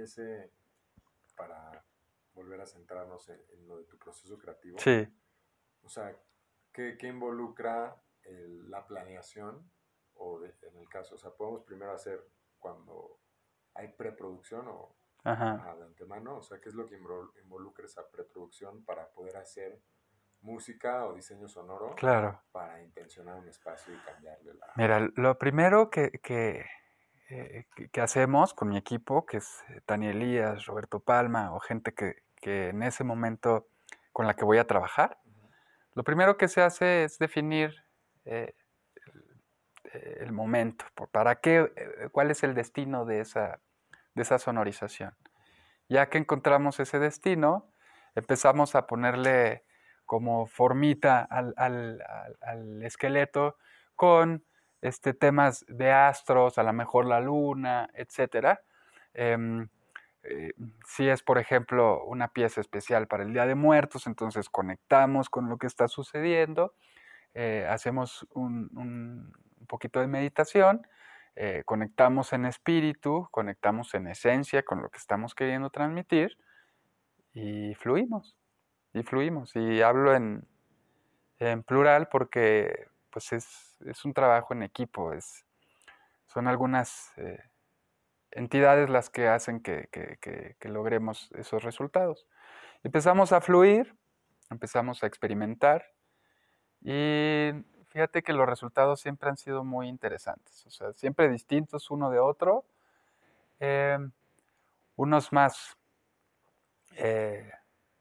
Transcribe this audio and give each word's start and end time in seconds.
y 0.00 0.04
ese, 0.04 0.50
para 1.36 1.84
volver 2.34 2.60
a 2.60 2.66
centrarnos 2.66 3.28
en, 3.28 3.68
lo 3.68 3.76
de 3.76 3.84
tu 3.84 3.98
proceso 3.98 4.38
creativo. 4.38 4.78
Sí. 4.78 5.06
O 5.82 5.88
sea, 5.88 6.16
¿qué, 6.72 6.96
involucra 7.02 7.96
la 8.68 8.86
planeación? 8.86 9.70
O 10.14 10.42
en 10.44 10.76
el 10.76 10.88
caso, 10.88 11.14
o 11.14 11.18
sea, 11.18 11.30
podemos 11.30 11.64
primero 11.64 11.92
hacer 11.92 12.20
cuando 12.58 13.20
hay 13.74 13.88
preproducción 13.88 14.68
o 14.68 14.96
Ajá. 15.24 15.74
de 15.76 15.84
antemano, 15.84 16.38
o 16.38 16.42
sea, 16.42 16.60
¿qué 16.60 16.68
es 16.68 16.74
lo 16.74 16.86
que 16.86 16.96
involucra 16.96 17.86
esa 17.86 18.10
preproducción 18.10 18.84
para 18.84 19.10
poder 19.10 19.36
hacer 19.36 19.80
música 20.42 21.06
o 21.06 21.14
diseño 21.14 21.48
sonoro 21.48 21.94
claro. 21.94 22.40
para 22.50 22.82
intencionar 22.82 23.36
un 23.36 23.48
espacio 23.48 23.94
y 23.94 23.98
cambiarle 23.98 24.54
la... 24.54 24.72
Mira, 24.76 25.10
lo 25.14 25.38
primero 25.38 25.90
que, 25.90 26.10
que, 26.22 26.64
eh, 27.30 27.66
que 27.92 28.00
hacemos 28.00 28.54
con 28.54 28.68
mi 28.68 28.76
equipo, 28.76 29.24
que 29.24 29.38
es 29.38 29.64
Daniel 29.86 30.16
Elías, 30.16 30.66
Roberto 30.66 31.00
Palma 31.00 31.54
o 31.54 31.60
gente 31.60 31.94
que, 31.94 32.22
que, 32.36 32.68
en 32.68 32.82
ese 32.82 33.04
momento 33.04 33.68
con 34.12 34.26
la 34.26 34.34
que 34.34 34.44
voy 34.44 34.58
a 34.58 34.66
trabajar, 34.66 35.18
lo 35.94 36.04
primero 36.04 36.36
que 36.36 36.48
se 36.48 36.62
hace 36.62 37.04
es 37.04 37.18
definir 37.18 37.84
eh, 38.24 38.54
el, 39.92 40.32
momento, 40.32 40.84
para 41.10 41.40
qué, 41.40 41.72
eh, 41.74 42.08
cuál 42.12 42.30
es 42.30 42.42
el 42.42 42.54
destino 42.54 43.04
de 43.04 43.20
esa, 43.20 43.60
de 44.14 44.22
esa 44.22 44.38
sonorización. 44.38 45.14
Ya 45.88 46.08
que 46.08 46.18
encontramos 46.18 46.78
ese 46.78 46.98
destino, 46.98 47.72
empezamos 48.14 48.74
a 48.74 48.86
ponerle 48.86 49.64
como 50.06 50.46
formita 50.46 51.22
al, 51.22 52.82
esqueleto 52.82 53.56
con 53.96 54.44
este, 54.82 55.14
temas 55.14 55.64
de 55.68 55.92
astros, 55.92 56.58
a 56.58 56.62
lo 56.62 56.72
mejor 56.72 57.06
la 57.06 57.20
luna, 57.20 57.90
etc. 57.94 58.58
Em, 59.14 59.68
eh, 60.22 60.52
si 60.86 61.08
es, 61.08 61.22
por 61.22 61.38
ejemplo, 61.38 62.04
una 62.04 62.28
pieza 62.28 62.60
especial 62.60 63.06
para 63.06 63.22
el 63.22 63.32
Día 63.32 63.46
de 63.46 63.54
Muertos, 63.54 64.06
entonces 64.06 64.48
conectamos 64.48 65.28
con 65.28 65.48
lo 65.48 65.58
que 65.58 65.66
está 65.66 65.88
sucediendo, 65.88 66.74
eh, 67.34 67.66
hacemos 67.68 68.26
un, 68.34 68.70
un, 68.76 69.32
poquito 69.66 70.00
de 70.00 70.08
meditación, 70.08 70.86
eh, 71.36 71.62
conectamos 71.64 72.32
en 72.32 72.44
espíritu, 72.44 73.28
conectamos 73.30 73.94
en 73.94 74.08
esencia 74.08 74.64
con 74.64 74.82
lo 74.82 74.88
que 74.88 74.98
estamos 74.98 75.34
queriendo 75.34 75.70
transmitir 75.70 76.36
y 77.32 77.74
fluimos 77.76 78.36
y 78.92 79.02
fluimos. 79.02 79.54
Y 79.54 79.82
hablo 79.82 80.14
en, 80.14 80.46
plural 81.66 82.08
porque 82.08 82.88
pues 83.10 83.32
es, 83.32 84.04
un 84.04 84.14
trabajo 84.14 84.54
en 84.54 84.62
equipo, 84.62 85.12
es, 85.12 85.44
son 86.26 86.48
algunas 86.48 87.12
eh, 87.16 87.42
entidades 88.30 88.88
las 88.90 89.10
que 89.10 89.28
hacen 89.28 89.60
que, 89.60 89.88
logremos 90.62 91.30
esos 91.32 91.62
resultados. 91.62 92.26
Empezamos 92.82 93.32
a 93.32 93.40
fluir, 93.40 93.96
empezamos 94.50 95.02
a 95.02 95.06
experimentar 95.06 95.84
y 96.82 97.50
fíjate 97.88 98.22
que 98.22 98.32
los 98.32 98.48
resultados 98.48 99.00
siempre 99.00 99.28
han 99.28 99.36
sido 99.36 99.64
muy 99.64 99.88
interesantes, 99.88 100.64
o 100.66 100.70
sea, 100.70 100.92
siempre 100.92 101.28
distintos 101.28 101.90
uno 101.90 102.10
de 102.10 102.18
otro, 102.18 102.64
eh, 103.58 103.98
unos 104.96 105.32
más 105.32 105.76
eh, 106.96 107.50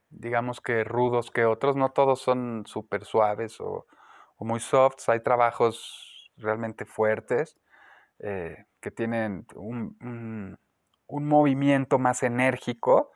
digamos 0.09 0.61
que 0.61 0.83
rudos 0.83 1.31
que 1.31 1.45
otros, 1.45 1.75
no 1.75 1.91
todos 1.91 2.21
son 2.21 2.63
súper 2.65 3.05
suaves 3.05 3.59
o, 3.61 3.85
muy 4.45 4.59
softs, 4.59 5.09
hay 5.09 5.21
trabajos 5.21 6.31
realmente 6.37 6.85
fuertes 6.85 7.57
eh, 8.19 8.65
que 8.79 8.91
tienen 8.91 9.45
un, 9.55 10.57
movimiento 11.07 11.97
más 11.97 12.23
enérgico 12.23 13.11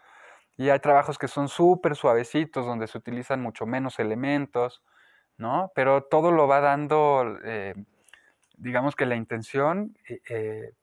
y 0.57 0.69
hay 0.69 0.79
trabajos 0.79 1.17
que 1.17 1.27
son 1.27 1.47
súper 1.47 1.95
suavecitos 1.95 2.65
donde 2.65 2.87
se 2.87 2.97
utilizan 2.97 3.41
mucho 3.41 3.65
menos 3.65 3.99
elementos, 3.99 4.83
¿no? 5.37 5.71
Pero 5.75 6.03
todo 6.03 6.31
lo 6.31 6.47
va 6.47 6.59
dando, 6.59 7.37
eh, 7.43 7.75
digamos 8.57 8.95
que 8.95 9.05
la 9.05 9.15
intención 9.15 9.95
eh, 10.27 10.73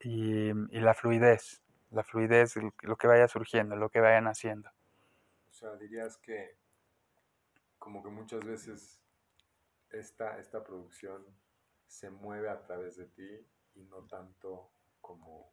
y 0.00 0.52
la 0.80 0.94
fluidez 0.94 1.62
la 1.90 2.04
fluidez, 2.04 2.54
lo 2.82 2.96
que 2.96 3.06
vaya 3.06 3.28
surgiendo, 3.28 3.76
lo 3.76 3.90
que 3.90 4.00
vayan 4.00 4.26
haciendo. 4.26 4.70
O 5.50 5.52
sea, 5.52 5.74
dirías 5.76 6.16
que 6.18 6.56
como 7.80 8.02
que 8.04 8.10
muchas 8.10 8.44
veces 8.44 9.02
esta, 9.90 10.38
esta 10.38 10.62
producción 10.62 11.26
se 11.86 12.10
mueve 12.10 12.48
a 12.48 12.62
través 12.62 12.96
de 12.96 13.06
ti 13.06 13.48
y 13.74 13.82
no 13.84 14.06
tanto 14.06 14.70
como... 15.00 15.52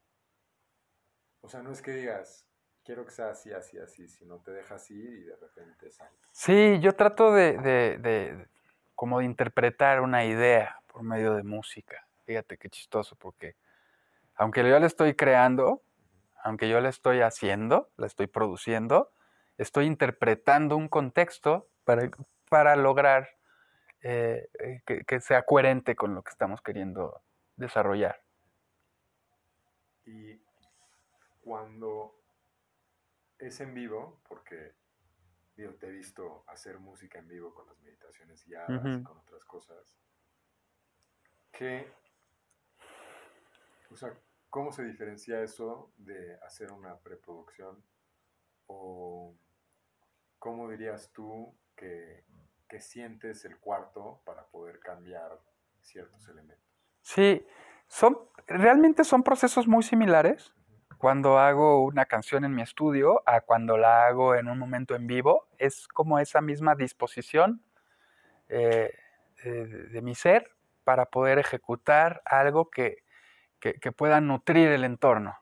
O 1.41 1.49
sea, 1.49 1.63
no 1.63 1.71
es 1.71 1.81
que 1.81 1.91
digas, 1.91 2.45
quiero 2.83 3.05
que 3.05 3.11
sea 3.11 3.29
así, 3.29 3.51
así, 3.51 3.79
así, 3.79 4.07
sino 4.07 4.39
te 4.41 4.51
dejas 4.51 4.91
ir 4.91 5.13
y 5.13 5.23
de 5.23 5.35
repente 5.37 5.89
sale. 5.89 6.15
Sí, 6.31 6.79
yo 6.79 6.95
trato 6.95 7.33
de, 7.33 7.57
de, 7.57 7.97
de, 7.97 8.47
como 8.93 9.19
de 9.19 9.25
interpretar 9.25 10.01
una 10.01 10.25
idea 10.25 10.81
por 10.87 11.03
medio 11.03 11.33
de 11.33 11.43
música. 11.43 12.07
Fíjate 12.25 12.57
qué 12.57 12.69
chistoso, 12.69 13.15
porque 13.15 13.55
aunque 14.35 14.67
yo 14.67 14.77
la 14.77 14.85
estoy 14.85 15.15
creando, 15.15 15.81
aunque 16.43 16.67
yo 16.67 16.81
la 16.81 16.89
estoy 16.89 17.21
haciendo, 17.21 17.89
la 17.95 18.05
estoy 18.05 18.27
produciendo, 18.27 19.11
estoy 19.57 19.85
interpretando 19.85 20.75
un 20.75 20.89
contexto 20.89 21.69
para, 21.87 22.11
para 22.49 22.75
lograr 22.75 23.29
eh, 24.01 24.49
eh, 24.59 25.03
que, 25.07 25.19
sea 25.21 25.43
coherente 25.43 25.95
con 25.95 26.13
lo 26.13 26.21
que 26.21 26.31
estamos 26.31 26.61
queriendo 26.61 27.23
desarrollar. 27.55 28.21
Y 30.05 30.41
cuando 31.39 32.19
es 33.39 33.59
en 33.61 33.73
vivo, 33.73 34.21
porque 34.27 34.75
digo, 35.55 35.73
te 35.75 35.87
he 35.87 35.91
visto 35.91 36.43
hacer 36.47 36.77
música 36.79 37.19
en 37.19 37.27
vivo 37.29 37.53
con 37.53 37.65
las 37.67 37.79
meditaciones 37.79 38.45
guiadas 38.45 38.81
y 38.85 39.03
con 39.03 39.17
otras 39.17 39.45
cosas, 39.45 39.97
¿qué, 41.51 41.89
o 43.89 43.95
sea, 43.95 44.13
¿Cómo 44.49 44.71
se 44.71 44.83
diferencia 44.83 45.43
eso 45.43 45.91
de 45.97 46.35
hacer 46.45 46.71
una 46.71 46.97
preproducción? 46.99 47.83
¿O 48.65 49.35
cómo 50.39 50.69
dirías 50.69 51.11
tú 51.11 51.53
que, 51.77 52.25
sientes 52.79 53.43
el 53.43 53.57
cuarto 53.57 54.21
para 54.23 54.43
poder 54.43 54.79
cambiar 54.79 55.39
ciertos 55.81 56.27
elementos? 56.27 56.63
Sí, 57.01 57.43
son, 57.87 58.19
realmente 58.45 59.03
son 59.03 59.23
procesos 59.23 59.67
muy 59.67 59.81
similares. 59.81 60.53
Cuando 60.99 61.39
hago 61.39 61.83
una 61.83 62.05
canción 62.05 62.43
en 62.43 62.53
mi 62.53 62.61
estudio 62.61 63.23
a 63.25 63.41
cuando 63.41 63.77
la 63.77 64.05
hago 64.05 64.35
en 64.35 64.47
un 64.47 64.59
momento 64.59 64.93
en 64.93 65.07
vivo, 65.07 65.47
es 65.57 65.87
como 65.87 66.19
esa 66.19 66.41
misma 66.41 66.75
disposición 66.75 67.63
eh, 68.49 68.93
eh, 69.43 69.49
de 69.49 70.01
mi 70.01 70.13
ser 70.13 70.51
para 70.83 71.05
poder 71.05 71.39
ejecutar 71.39 72.21
algo 72.25 72.69
que, 72.69 73.03
que, 73.59 73.91
puedan 73.91 74.27
nutrir 74.27 74.69
el 74.69 74.83
entorno. 74.83 75.37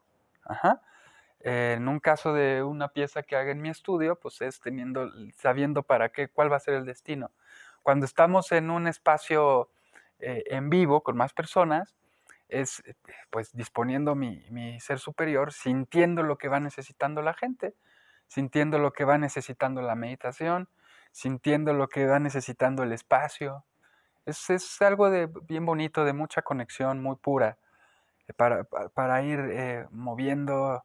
En 1.45 1.87
un 1.87 1.99
caso 1.99 2.33
de 2.33 2.63
una 2.63 2.89
pieza 2.89 3.21
que 3.23 3.35
haga 3.35 3.51
en 3.51 3.61
mi 3.61 3.69
estudio, 3.69 4.19
pues 4.19 4.41
es 4.41 4.59
teniendo, 4.59 5.11
sabiendo 5.37 5.83
para 5.83 6.09
qué, 6.09 6.27
cuál 6.27 6.51
va 6.51 6.57
a 6.57 6.59
ser 6.59 6.73
el 6.73 6.85
destino. 6.85 7.31
Cuando 7.83 8.05
estamos 8.05 8.51
en 8.51 8.71
un 8.71 8.87
espacio 8.87 9.69
eh, 10.19 10.43
en 10.47 10.69
vivo 10.69 11.03
con 11.03 11.15
más 11.15 11.33
personas, 11.33 11.95
es 12.49 12.83
pues 13.29 13.55
disponiendo 13.55 14.15
mi, 14.15 14.43
mi, 14.49 14.79
ser 14.79 14.99
superior, 14.99 15.53
sintiendo 15.53 16.23
lo 16.23 16.37
que 16.37 16.47
va 16.47 16.59
necesitando 16.59 17.21
la 17.21 17.33
gente, 17.33 17.75
sintiendo 18.27 18.79
lo 18.79 18.91
que 18.91 19.05
va 19.05 19.17
necesitando 19.17 19.81
la 19.81 19.95
meditación, 19.95 20.67
sintiendo 21.11 21.73
lo 21.73 21.89
que 21.89 22.07
va 22.07 22.19
necesitando 22.19 22.83
el 22.83 22.91
espacio. 22.91 23.65
Es, 24.25 24.49
es 24.49 24.81
algo 24.81 25.09
de 25.11 25.29
bien 25.47 25.65
bonito, 25.65 26.05
de 26.05 26.13
mucha 26.13 26.41
conexión, 26.41 27.01
muy 27.01 27.17
pura 27.17 27.57
para, 28.33 29.21
ir 29.21 29.39
eh, 29.51 29.85
moviendo 29.91 30.83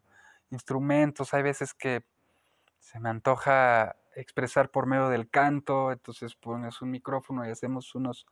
instrumentos. 0.51 1.35
Hay 1.35 1.43
veces 1.43 1.75
que 1.75 2.05
se 2.79 3.01
me 3.01 3.09
antoja 3.09 3.97
expresar 4.15 4.71
por 4.71 4.87
medio 4.87 5.09
del 5.09 5.31
canto, 5.31 5.93
entonces 5.93 6.35
pones 6.35 6.83
un 6.83 6.91
micrófono 6.91 7.47
y 7.47 7.51
hacemos 7.51 7.95
unos, 7.95 8.27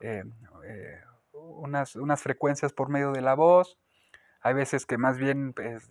eh, 0.00 0.24
eh, 0.64 1.00
unas, 1.32 1.96
unas, 1.96 2.22
frecuencias 2.22 2.72
por 2.72 2.88
medio 2.88 3.12
de 3.12 3.22
la 3.22 3.34
voz. 3.34 3.78
Hay 4.42 4.54
veces 4.54 4.86
que 4.86 4.98
más 4.98 5.18
bien 5.18 5.52
pues, 5.52 5.88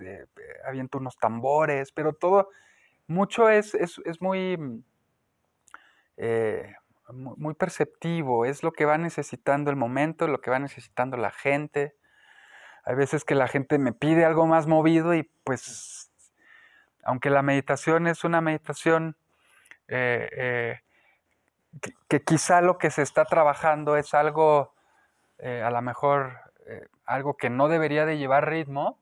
aviento 0.66 0.98
unos 0.98 1.18
tambores, 1.18 1.92
pero 1.92 2.14
todo, 2.14 2.50
mucho 3.08 3.50
es, 3.50 3.74
es, 3.76 4.00
es 4.06 4.22
muy, 4.22 4.58
muy 7.14 7.54
perceptivo, 7.56 8.46
es 8.46 8.64
lo 8.64 8.72
que 8.72 8.86
va 8.86 8.98
necesitando 8.98 9.72
el 9.72 9.76
momento, 9.76 10.28
lo 10.28 10.42
que 10.42 10.52
va 10.52 10.60
necesitando 10.60 11.18
la 11.18 11.32
gente. 11.32 11.96
Hay 12.84 12.96
veces 12.96 13.24
que 13.24 13.36
la 13.36 13.48
gente 13.48 13.78
me 13.78 13.94
pide 13.94 14.26
algo 14.26 14.46
más 14.48 14.68
movido 14.68 15.14
y 15.14 15.30
pues, 15.44 16.12
aunque 17.04 17.30
la 17.30 17.42
meditación 17.42 18.08
es 18.08 18.24
una 18.24 18.42
meditación 18.42 19.16
eh, 19.90 20.30
eh, 20.32 20.80
que, 22.08 22.22
quizá 22.22 22.62
lo 22.62 22.78
que 22.78 22.92
se 22.92 23.02
está 23.02 23.26
trabajando 23.26 23.96
es 23.96 24.14
algo, 24.14 24.74
eh, 25.40 25.64
a 25.64 25.72
lo 25.72 25.82
mejor, 25.82 26.40
algo 27.06 27.36
que 27.36 27.50
no 27.50 27.68
debería 27.68 28.06
de 28.06 28.20
llevar 28.20 28.48
ritmo, 28.48 29.00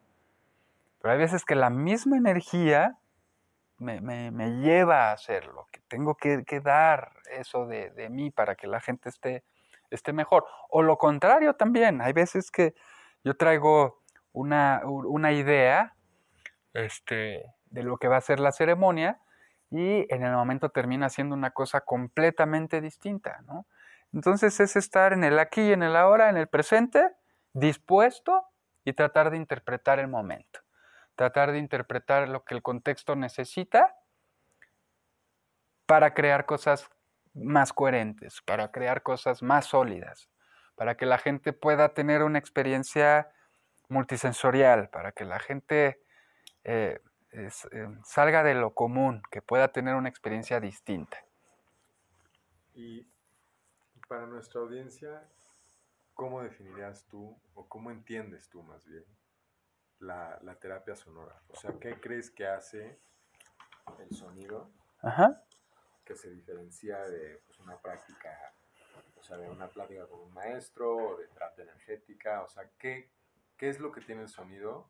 Pero 1.01 1.11
hay 1.11 1.19
veces 1.19 1.43
que 1.43 1.55
la 1.55 1.69
misma 1.69 2.17
energía 2.17 2.97
me, 3.77 4.61
lleva 4.61 5.09
a 5.09 5.11
hacerlo, 5.11 5.67
que 5.71 5.81
tengo 5.87 6.15
que, 6.15 6.43
dar 6.63 7.11
eso 7.29 7.67
de, 7.67 8.09
mí 8.09 8.31
para 8.31 8.55
que 8.55 8.67
la 8.67 8.79
gente 8.79 9.09
esté, 9.09 9.43
esté 9.89 10.13
mejor. 10.13 10.45
O 10.69 10.81
lo 10.81 10.97
contrario 10.97 11.55
también, 11.55 12.01
hay 12.01 12.13
veces 12.13 12.51
que 12.51 12.73
yo 13.27 13.35
traigo 13.35 14.01
una, 14.31 14.81
una 14.85 15.33
idea 15.33 15.93
este, 16.73 17.43
de 17.65 17.83
lo 17.83 17.97
que 17.97 18.07
va 18.07 18.15
a 18.15 18.21
ser 18.21 18.39
la 18.39 18.53
ceremonia 18.53 19.19
y 19.69 20.07
en 20.13 20.23
el 20.23 20.31
momento 20.31 20.69
termina 20.69 21.09
siendo 21.09 21.35
una 21.35 21.51
cosa 21.51 21.81
completamente 21.81 22.79
distinta, 22.79 23.41
¿no? 23.45 23.67
Entonces 24.13 24.57
es 24.61 24.77
estar 24.77 25.11
en 25.11 25.25
el 25.25 25.37
aquí 25.39 25.59
y 25.59 25.73
en 25.73 25.83
el 25.83 25.97
ahora, 25.97 26.29
en 26.29 26.37
el 26.37 26.47
presente, 26.47 27.17
dispuesto 27.51 28.45
y 28.85 28.93
tratar 28.93 29.29
de 29.29 29.35
interpretar 29.35 29.99
el 29.99 30.07
momento, 30.07 30.61
tratar 31.15 31.51
de 31.51 31.57
interpretar 31.57 32.29
lo 32.29 32.45
que 32.45 32.55
el 32.55 32.61
contexto 32.61 33.17
necesita 33.17 33.93
para 35.85 36.13
crear 36.13 36.45
cosas 36.45 36.89
más 37.33 37.73
coherentes, 37.73 38.41
para 38.43 38.71
crear 38.71 39.03
cosas 39.03 39.43
más 39.43 39.65
sólidas, 39.65 40.29
para 40.77 40.95
que 40.95 41.07
la 41.07 41.17
gente 41.17 41.51
pueda 41.53 41.89
tener 41.95 42.21
una 42.23 42.37
experiencia 42.37 43.29
multisensorial, 43.89 44.89
para 44.89 45.11
que 45.11 45.25
la 45.25 45.39
gente 45.39 45.99
eh, 46.63 47.01
eh, 47.31 47.49
salga 48.03 48.43
de 48.43 48.53
lo 48.53 48.73
común, 48.75 49.23
que 49.31 49.41
pueda 49.41 49.69
tener 49.69 49.95
una 49.95 50.07
experiencia 50.07 50.59
distinta. 50.59 51.17
Y 52.75 53.07
para 54.07 54.27
nuestra 54.27 54.61
audiencia, 54.61 55.27
¿cómo 56.13 56.43
definirías 56.43 57.07
tú 57.07 57.35
o 57.55 57.67
cómo 57.67 57.89
entiendes 57.89 58.47
tú 58.49 58.61
más 58.61 58.85
bien 58.85 59.03
la, 59.99 60.39
terapia 60.61 60.95
sonora? 60.95 61.41
O 61.47 61.55
sea, 61.55 61.73
¿qué 61.79 61.99
crees 61.99 62.29
que 62.29 62.45
hace 62.45 62.99
el 63.99 64.15
sonido 64.15 64.69
que 66.05 66.15
se 66.15 66.29
diferencia 66.29 66.99
de 67.09 67.41
pues, 67.47 67.59
una 67.61 67.77
práctica, 67.77 68.53
sea, 69.27 69.37
de 69.37 69.49
una 69.49 69.67
plática 69.67 70.07
con 70.07 70.19
un 70.21 70.33
maestro 70.33 70.95
o 70.95 71.17
de 71.17 71.27
terapia 71.27 71.63
energética? 71.63 72.43
O 72.43 72.49
sea, 72.49 72.69
¿qué, 72.79 73.11
qué 73.57 73.69
es 73.69 73.79
lo 73.79 73.91
que 73.91 74.01
tiene 74.01 74.21
el 74.21 74.29
sonido 74.29 74.89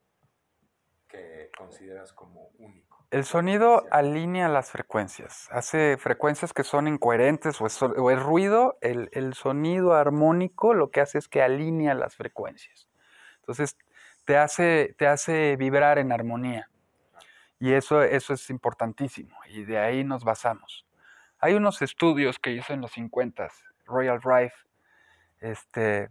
que 1.07 1.51
consideras 1.57 2.13
como 2.13 2.49
único? 2.57 3.05
El 3.09 3.23
sonido 3.23 3.85
alinea 3.89 4.49
las 4.49 4.69
frecuencias, 4.69 5.47
hace 5.51 5.95
frecuencias 5.97 6.51
que 6.51 6.63
son 6.63 6.89
incoherentes 6.89 7.61
o 7.61 7.65
es, 7.65 7.79
ruido, 8.21 8.77
el, 8.81 9.33
sonido 9.33 9.93
armónico 9.93 10.73
lo 10.73 10.91
que 10.91 10.99
hace 10.99 11.17
es 11.17 11.29
que 11.29 11.41
alinea 11.41 11.93
las 11.93 12.17
frecuencias. 12.17 12.89
Entonces 13.37 13.77
te 14.25 14.35
hace, 14.35 14.93
te 14.97 15.07
hace 15.07 15.55
vibrar 15.55 15.99
en 15.99 16.11
armonía 16.11 16.69
y 17.59 17.71
eso, 17.71 18.03
eso 18.03 18.33
es 18.33 18.49
importantísimo 18.49 19.37
y 19.47 19.63
de 19.63 19.79
ahí 19.79 20.03
nos 20.03 20.25
basamos. 20.25 20.85
Hay 21.39 21.53
unos 21.53 21.81
estudios 21.81 22.39
que 22.39 22.51
hizo 22.51 22.73
en 22.73 22.81
los 22.81 22.91
50, 22.91 23.47
Royal 23.87 24.21
Rife, 24.21 24.55
este, 25.39 26.09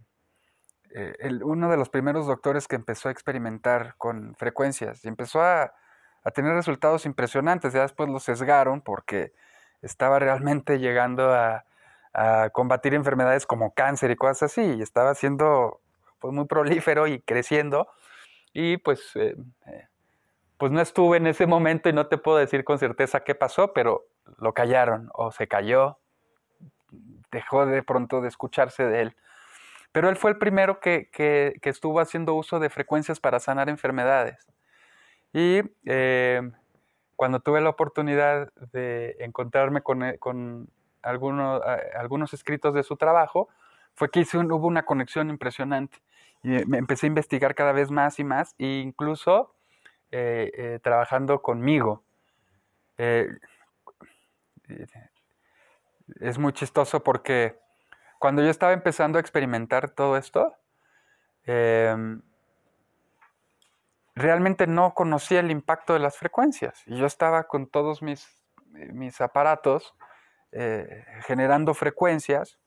eh, 0.91 1.39
uno 1.43 1.69
de 1.69 1.77
los 1.77 1.89
primeros 1.89 2.27
doctores 2.27 2.67
que 2.67 2.75
empezó 2.75 3.09
a 3.09 3.11
experimentar 3.11 3.95
con 3.97 4.35
frecuencias 4.35 5.03
y 5.03 5.07
empezó 5.07 5.41
a, 5.41 5.73
tener 6.33 6.53
resultados 6.53 7.05
impresionantes. 7.05 7.71
Ya 7.71 7.83
después 7.83 8.09
lo 8.09 8.19
sesgaron 8.19 8.81
porque 8.81 9.31
estaba 9.81 10.19
realmente 10.19 10.79
llegando 10.79 11.33
a, 11.33 11.63
combatir 12.51 12.95
enfermedades 12.95 13.45
como 13.45 13.75
cáncer 13.75 14.09
y 14.09 14.15
cosas 14.15 14.51
así. 14.51 14.61
Y 14.61 14.81
estaba 14.81 15.13
siendo 15.13 15.81
pues, 16.19 16.33
muy 16.33 16.45
prolífero 16.45 17.05
y 17.07 17.21
creciendo. 17.21 17.87
Y 18.53 18.77
pues, 18.77 19.15
eh, 19.15 19.35
eh, 19.67 19.87
pues 20.57 20.71
no 20.71 20.81
estuve 20.81 21.17
en 21.17 21.27
ese 21.27 21.45
momento 21.45 21.89
y 21.89 21.93
no 21.93 22.07
te 22.07 22.17
puedo 22.17 22.39
decir 22.39 22.63
con 22.63 22.79
certeza 22.79 23.23
qué 23.23 23.35
pasó, 23.35 23.71
pero 23.71 24.07
lo 24.39 24.53
callaron 24.53 25.09
o 25.13 25.31
se 25.31 25.47
cayó. 25.47 25.99
Dejó 27.31 27.65
de 27.65 27.83
pronto 27.83 28.21
de 28.21 28.27
escucharse 28.27 28.83
de 28.83 29.01
él. 29.01 29.15
Pero 29.91 30.09
él 30.09 30.15
fue 30.15 30.31
el 30.31 30.37
primero 30.37 30.79
que, 30.79 31.09
estuvo 31.63 31.99
haciendo 31.99 32.35
uso 32.35 32.59
de 32.59 32.69
frecuencias 32.69 33.19
para 33.19 33.39
sanar 33.39 33.67
enfermedades. 33.67 34.37
Y 35.33 35.61
eh, 35.85 36.51
cuando 37.15 37.39
tuve 37.39 37.61
la 37.61 37.69
oportunidad 37.69 38.53
de 38.71 39.15
encontrarme 39.19 39.81
con, 39.81 40.03
eh, 40.03 40.19
algunos, 41.01 42.33
escritos 42.33 42.73
de 42.73 42.83
su 42.83 42.95
trabajo, 42.95 43.49
fue 43.95 44.11
que 44.11 44.21
hubo 44.21 44.67
una 44.67 44.83
conexión 44.83 45.29
impresionante. 45.29 45.97
Y 46.43 46.49
me 46.65 46.77
empecé 46.77 47.07
a 47.07 47.09
investigar 47.09 47.55
cada 47.55 47.71
vez 47.71 47.89
más 47.89 48.19
y 48.19 48.23
más, 48.23 48.53
e 48.59 48.81
incluso 48.81 49.55
eh, 50.11 50.79
trabajando 50.83 51.41
conmigo. 51.41 52.03
Es 56.19 56.37
muy 56.37 56.53
chistoso 56.53 57.03
porque 57.03 57.59
cuando 58.19 58.41
yo 58.41 58.49
estaba 58.49 58.73
empezando 58.73 59.17
a 59.17 59.21
experimentar 59.21 59.89
todo 59.91 60.17
esto, 60.17 60.55
em, 61.43 62.21
realmente 64.15 64.67
no 64.67 64.93
conocía 64.93 65.39
el 65.39 65.51
impacto 65.51 65.93
de 65.93 65.99
las 65.99 66.17
frecuencias. 66.17 66.81
Y 66.87 66.97
yo 66.97 67.05
estaba 67.05 67.43
con 67.43 67.67
todos 67.67 68.01
mis, 68.01 68.27
mis 68.91 69.21
aparatos 69.21 69.95
eh, 70.51 71.05
generando 71.25 71.73
frecuencias, 71.73 72.57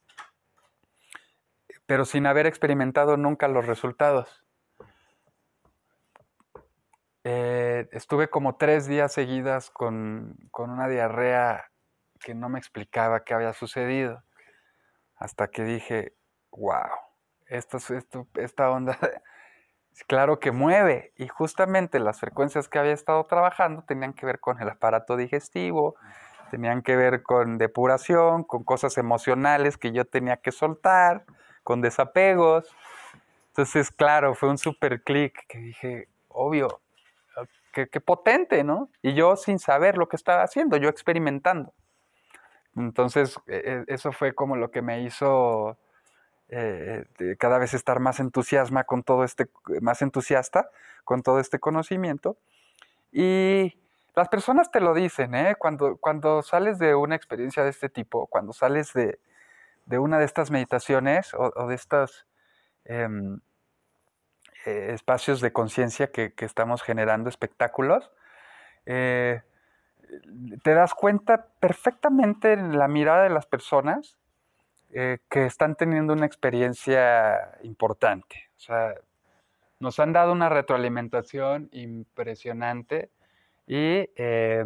pero 1.86 2.04
sin 2.04 2.26
haber 2.26 2.46
experimentado 2.46 3.16
nunca 3.16 3.48
los 3.48 3.66
resultados. 3.66 4.44
Eh, 7.24 7.88
estuve 7.92 8.30
como 8.30 8.56
tres 8.56 8.86
días 8.86 9.12
seguidas 9.12 9.70
con, 9.70 10.36
con 10.50 10.70
una 10.70 10.88
diarrea 10.88 11.69
que 12.20 12.34
no 12.34 12.48
me 12.48 12.58
explicaba 12.58 13.24
qué 13.24 13.34
había 13.34 13.52
sucedido 13.52 14.22
hasta 15.16 15.48
que 15.48 15.64
dije, 15.64 16.14
wow, 16.50 16.88
esto, 17.46 17.76
esto, 17.76 18.26
esta 18.36 18.70
onda, 18.70 18.98
claro 20.06 20.40
que 20.40 20.50
mueve. 20.50 21.12
Y 21.16 21.28
justamente 21.28 21.98
las 21.98 22.20
frecuencias 22.20 22.68
que 22.68 22.78
había 22.78 22.92
estado 22.92 23.24
trabajando 23.26 23.82
tenían 23.82 24.14
que 24.14 24.26
ver 24.26 24.40
con 24.40 24.60
el 24.60 24.68
aparato 24.68 25.16
digestivo, 25.16 25.96
tenían 26.50 26.82
que 26.82 26.96
ver 26.96 27.22
con 27.22 27.58
depuración, 27.58 28.44
con 28.44 28.64
cosas 28.64 28.96
emocionales 28.98 29.76
que 29.76 29.92
yo 29.92 30.04
tenía 30.04 30.38
que 30.38 30.52
soltar, 30.52 31.24
con 31.62 31.82
desapegos. 31.82 32.74
Entonces, 33.48 33.90
claro, 33.90 34.34
fue 34.34 34.48
un 34.48 34.58
super 34.58 35.02
clic 35.02 35.46
que 35.48 35.58
dije, 35.58 36.08
obvio, 36.28 36.80
qué, 37.72 37.88
qué 37.88 38.00
potente, 38.00 38.64
¿no? 38.64 38.88
Y 39.02 39.14
yo 39.14 39.36
sin 39.36 39.58
saber 39.58 39.98
lo 39.98 40.08
que 40.08 40.16
estaba 40.16 40.42
haciendo, 40.42 40.76
yo 40.78 40.88
experimentando. 40.88 41.74
Entonces, 42.80 43.36
e, 43.46 43.84
e, 43.88 43.94
eso 43.94 44.12
fue 44.12 44.34
como 44.34 44.56
lo 44.56 44.70
que 44.70 44.82
me 44.82 45.02
hizo 45.02 45.78
eh, 46.48 47.04
cada 47.38 47.58
vez 47.58 47.74
estar 47.74 48.00
más 48.00 48.18
entusiasma 48.20 48.84
con 48.84 49.02
todo 49.02 49.24
este, 49.24 49.48
más 49.80 50.02
entusiasta 50.02 50.70
con 51.04 51.22
todo 51.22 51.40
este 51.40 51.58
conocimiento. 51.58 52.36
Y 53.12 53.76
las 54.14 54.28
personas 54.28 54.70
te 54.70 54.80
lo 54.80 54.94
dicen, 54.94 55.34
¿eh? 55.34 55.54
cuando, 55.58 55.96
cuando 55.96 56.42
sales 56.42 56.78
de 56.78 56.94
una 56.94 57.16
experiencia 57.16 57.64
de 57.64 57.70
este 57.70 57.88
tipo, 57.88 58.26
cuando 58.26 58.52
sales 58.52 58.92
de, 58.92 59.18
una 59.98 60.18
de 60.18 60.24
estas 60.24 60.50
meditaciones 60.50 61.32
o, 61.34 61.66
de 61.66 61.74
estos 61.74 62.26
em, 62.84 63.40
eh, 64.66 64.90
espacios 64.94 65.40
de 65.40 65.52
conciencia 65.52 66.10
que, 66.10 66.32
que, 66.32 66.44
estamos 66.44 66.82
generando, 66.82 67.28
espectáculos, 67.28 68.12
eh, 68.86 69.42
te 70.62 70.74
das 70.74 70.94
cuenta 70.94 71.46
perfectamente 71.60 72.52
en 72.52 72.78
la 72.78 72.88
mirada 72.88 73.24
de 73.24 73.30
las 73.30 73.46
personas 73.46 74.18
eh, 74.90 75.18
que 75.28 75.46
están 75.46 75.76
teniendo 75.76 76.12
una 76.12 76.26
experiencia 76.26 77.58
importante. 77.62 78.50
O 78.56 78.60
sea, 78.60 78.94
nos 79.78 79.98
han 80.00 80.12
dado 80.12 80.32
una 80.32 80.48
retroalimentación 80.48 81.68
impresionante 81.72 83.10
y 83.66 84.10
eh, 84.16 84.64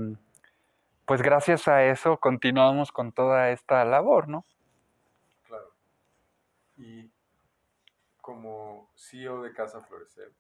pues 1.05 1.21
gracias 1.21 1.69
a 1.69 1.85
eso 1.85 2.19
continuamos 2.19 2.91
con 2.91 3.13
toda 3.13 3.51
esta 3.51 3.85
labor, 3.85 4.29
¿no? 4.29 4.47
Claro. 5.47 5.75
Y 6.79 7.11
como 8.21 8.91
CEO 8.97 9.43
de 9.43 9.53
Casa 9.53 9.83
Florecer, 9.83 10.33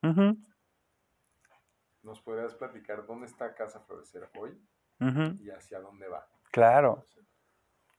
¿nos 2.02 2.20
podrías 2.22 2.54
platicar 2.54 3.06
dónde 3.06 3.26
está 3.26 3.54
Casa 3.54 3.80
Florecer 3.80 4.28
hoy? 4.38 4.58
Y 5.00 5.50
hacia 5.50 5.80
dónde 5.80 6.08
va. 6.08 6.26
Claro. 6.50 7.04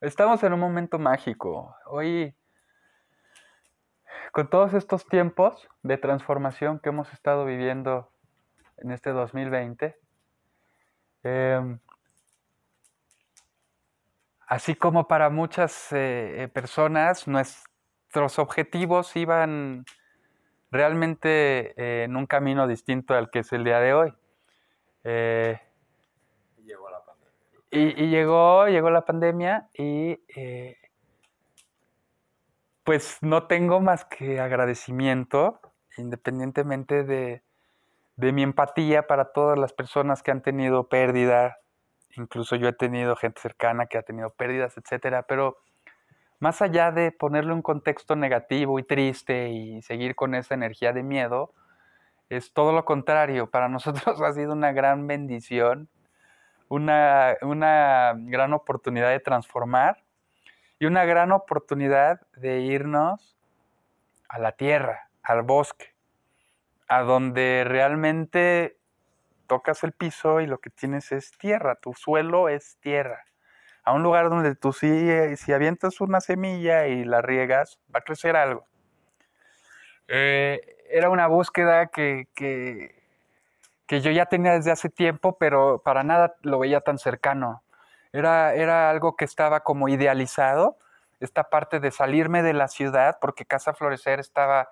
Estamos 0.02 0.44
en 0.44 0.54
un 0.54 0.60
momento 0.60 1.00
mágico. 1.00 1.76
Hoy, 1.86 2.36
con 4.32 4.50
todos 4.50 4.74
estos 4.74 5.06
tiempos 5.08 5.68
de 5.84 5.98
transformación 5.98 6.80
que 6.80 6.90
hemos 6.90 7.12
estado 7.14 7.46
viviendo 7.46 8.12
en 8.78 8.92
este 8.92 9.12
2020, 9.12 9.98
em, 11.24 11.80
así 14.48 14.76
como 14.76 15.08
para 15.08 15.30
muchas 15.30 15.92
eh, 15.92 16.44
eh, 16.44 16.48
personas, 16.48 17.28
nuestros 17.28 18.40
objetivos 18.40 19.16
iban 19.16 19.86
realmente 20.72 21.74
eh, 21.82 22.04
en 22.04 22.16
un 22.16 22.26
camino 22.26 22.68
distinto 22.68 23.14
al 23.14 23.30
que 23.30 23.40
es 23.40 23.52
el 23.54 23.64
día 23.64 23.80
de 23.80 23.94
hoy. 23.94 24.14
Eh, 25.04 25.60
Y, 27.76 28.08
llegó, 28.08 28.68
llegó 28.68 28.90
la 28.90 29.06
pandemia 29.06 29.68
y 29.74 30.18
eh, 30.36 30.78
pues 32.86 33.18
no 33.22 33.48
tengo 33.48 33.82
más 33.82 34.06
que 34.06 34.40
agradecimiento, 34.40 35.60
independientemente 35.98 37.04
de, 37.04 37.44
de 38.16 38.32
mi 38.32 38.44
empatía 38.44 39.08
para 39.08 39.34
todas 39.34 39.60
las 39.60 39.74
personas 39.74 40.24
que 40.24 40.32
han 40.32 40.42
tenido 40.42 40.88
pérdida, 40.88 41.58
incluso 42.16 42.56
yo 42.56 42.70
he 42.70 42.74
tenido 42.74 43.16
gente 43.18 43.42
cercana 43.42 43.88
que 43.88 43.98
ha 43.98 44.04
tenido 44.04 44.30
pérdidas, 44.30 44.78
etcétera, 44.78 45.24
pero 45.24 45.58
más 46.40 46.62
allá 46.62 46.92
de 46.92 47.12
ponerle 47.12 47.54
un 47.54 47.62
contexto 47.62 48.16
negativo 48.16 48.80
y 48.80 48.84
triste 48.84 49.50
y 49.50 49.82
seguir 49.82 50.16
con 50.16 50.36
esa 50.36 50.54
energía 50.54 50.94
de 50.94 51.04
miedo, 51.04 51.54
es 52.30 52.54
todo 52.54 52.72
lo 52.72 52.86
contrario. 52.86 53.50
Para 53.50 53.68
nosotros 53.70 54.22
ha 54.22 54.34
sido 54.34 54.54
una 54.54 54.72
gran 54.72 55.08
bendición, 55.08 55.90
una, 56.70 57.38
una 57.42 58.14
gran 58.16 58.54
oportunidad 58.54 59.10
de 59.10 59.20
transformar 59.20 60.04
y 60.80 60.86
una 60.86 61.06
gran 61.06 61.32
oportunidad 61.32 62.22
de 62.36 62.62
irnos 62.62 63.38
a 64.28 64.40
la 64.40 64.52
tierra, 64.54 65.10
al 65.24 65.44
bosque, 65.44 65.96
a 66.88 67.02
donde 67.02 67.64
realmente 67.66 68.78
tocas 69.48 69.84
el 69.84 69.92
piso 69.92 70.42
y 70.42 70.48
lo 70.48 70.60
que 70.60 70.70
tienes 70.70 71.12
es 71.12 71.38
tierra, 71.38 71.76
tu 71.76 71.94
suelo 71.94 72.50
es 72.50 72.78
tierra. 72.80 73.24
A 73.84 73.94
un 73.94 74.02
lugar 74.02 74.30
donde 74.30 74.56
tú 74.56 74.74
sí, 74.74 75.10
si 75.38 75.54
avientas 75.54 76.02
una 76.02 76.20
semilla 76.20 76.88
y 76.88 77.04
la 77.04 77.22
riegas, 77.22 77.80
va 77.94 78.00
a 78.00 78.04
crecer 78.04 78.36
algo. 78.36 78.66
Eh, 80.08 80.78
era 80.90 81.10
una 81.10 81.28
búsqueda 81.28 81.88
que, 81.88 82.28
que, 82.34 82.95
que, 83.88 84.02
yo 84.02 84.12
ya 84.12 84.26
tenía 84.26 84.54
desde 84.54 84.72
hace 84.72 84.90
tiempo, 84.90 85.38
pero 85.38 85.82
para 85.84 86.04
nada 86.04 86.36
lo 86.42 86.60
veía 86.60 86.82
tan 86.82 86.98
cercano. 86.98 87.64
Era, 88.12 88.54
era 88.54 88.90
algo 88.90 89.16
que 89.16 89.26
estaba 89.26 89.62
como 89.62 89.90
idealizado, 89.90 90.78
esta 91.20 91.50
parte 91.50 91.80
de 91.80 91.92
salirme 91.92 92.44
de 92.44 92.54
la 92.54 92.68
ciudad, 92.68 93.18
porque 93.20 93.46
Casa 93.46 93.74
Florecer 93.74 94.20
estaba 94.20 94.70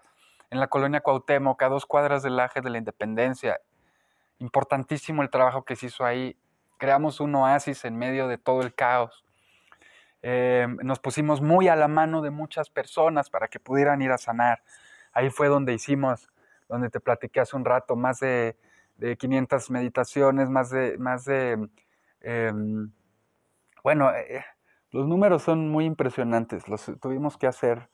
en 0.50 0.60
la 0.60 0.68
colonia 0.68 1.02
Cuauhtémoc, 1.02 1.62
a 1.64 1.70
dos 1.70 1.86
cuadras 1.86 2.24
del 2.24 2.40
Aje 2.40 2.62
de 2.62 2.70
la 2.70 2.78
Independencia, 2.78 3.60
importantísimo 4.40 5.24
el 5.24 5.30
trabajo 5.30 5.64
que 5.64 5.76
se 5.76 5.88
hizo 5.88 6.06
ahí. 6.06 6.38
Creamos 6.78 7.20
un 7.20 7.34
oasis 7.36 7.86
en 7.86 7.98
medio 7.98 8.28
de 8.28 8.38
todo 8.38 8.62
el 8.62 8.74
caos. 8.74 9.24
Eh, 10.22 10.68
nos 10.84 11.00
pusimos 11.00 11.42
muy 11.42 11.68
a 11.68 11.76
la 11.76 11.88
mano 11.88 12.22
de 12.22 12.30
muchas 12.30 12.70
personas 12.70 13.30
para 13.30 13.48
que 13.48 13.60
pudieran 13.60 14.02
ir 14.02 14.12
a 14.12 14.18
sanar. 14.18 14.64
Ahí 15.12 15.30
fue 15.30 15.48
donde 15.48 15.74
hicimos, 15.74 16.30
donde 16.70 16.90
te 16.90 17.00
platiqué 17.00 17.40
hace 17.40 17.56
un 17.56 17.66
rato, 17.66 17.96
más 17.96 18.20
de, 18.20 18.56
500 19.00 19.72
meditaciones, 19.72 20.50
más 20.50 20.70
de, 20.70 20.98
más 20.98 21.26
de 21.26 21.70
em, 22.22 22.92
bueno, 23.84 24.12
eh, 24.14 24.46
los 24.92 25.08
números 25.08 25.44
son 25.44 25.70
muy 25.70 25.86
impresionantes, 25.86 26.68
los 26.70 26.92
tuvimos 27.02 27.38
que 27.38 27.48
hacer 27.48 27.90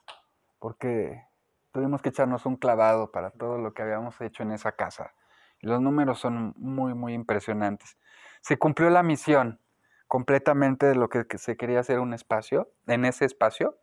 porque 0.60 1.24
tuvimos 1.72 2.02
que 2.02 2.10
echarnos 2.10 2.46
un 2.46 2.56
clavado 2.56 3.10
para 3.10 3.30
todo 3.30 3.58
lo 3.58 3.74
que 3.74 3.82
habíamos 3.82 4.20
hecho 4.20 4.42
en 4.42 4.52
esa 4.52 4.72
casa. 4.72 5.14
Los 5.60 5.80
números 5.80 6.20
son 6.20 6.54
muy, 6.56 6.94
muy 6.94 7.14
impresionantes. 7.14 7.96
Se 8.40 8.58
cumplió 8.58 8.88
la 8.90 9.02
misión 9.02 9.60
completamente 10.06 10.86
de 10.86 10.94
lo 10.94 11.08
que, 11.08 11.24
se 11.38 11.56
quería 11.56 11.80
hacer 11.80 12.00
un 12.00 12.14
espacio, 12.14 12.72
en 12.86 13.04
ese 13.04 13.24
espacio. 13.24 13.78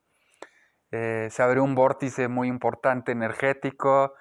Eh, 0.92 1.28
se 1.32 1.44
abrió 1.44 1.64
un 1.64 1.76
vórtice 1.76 2.28
muy 2.28 2.48
importante 2.48 3.12
energético. 3.12 4.14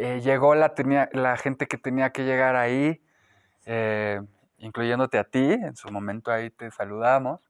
Eh, 0.00 0.20
llegó 0.20 0.54
la, 0.54 0.72
la, 1.12 1.36
gente 1.36 1.66
que 1.66 1.76
tenía 1.76 2.10
que 2.10 2.24
llegar 2.24 2.54
ahí, 2.54 3.02
eh, 3.66 4.20
incluyéndote 4.58 5.18
a 5.18 5.24
ti. 5.24 5.52
En 5.52 5.74
su 5.76 5.90
momento 5.90 6.30
ahí 6.30 6.50
te 6.50 6.70
saludamos. 6.70 7.40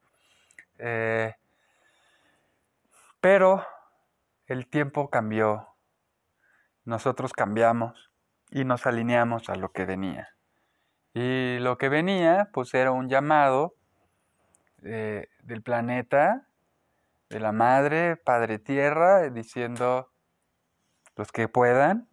pero 3.21 3.67
el 4.47 4.67
tiempo 4.67 5.11
cambió. 5.11 5.69
Nosotros 6.85 7.33
cambiamos 7.35 8.11
y 8.51 8.65
nos 8.65 8.87
alineamos 8.87 9.51
a 9.51 9.57
lo 9.57 9.73
que 9.73 9.85
venía. 9.85 10.31
Y 11.13 11.59
lo 11.59 11.77
que 11.77 11.89
venía, 11.89 12.49
pues 12.53 12.73
era 12.73 12.93
un 12.93 13.09
llamado 13.09 13.75
eh, 14.83 15.29
del 15.43 15.63
planeta, 15.63 16.47
de 17.29 17.41
la 17.41 17.53
Madre, 17.53 18.17
Padre 18.17 18.59
Tierra, 18.59 19.29
diciendo, 19.29 20.11
los 21.17 21.33
que 21.33 21.49
puedan, 21.49 22.08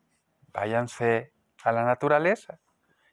váyanse 0.55 1.33
a 1.63 1.71
la 1.71 1.83
naturaleza. 1.83 2.59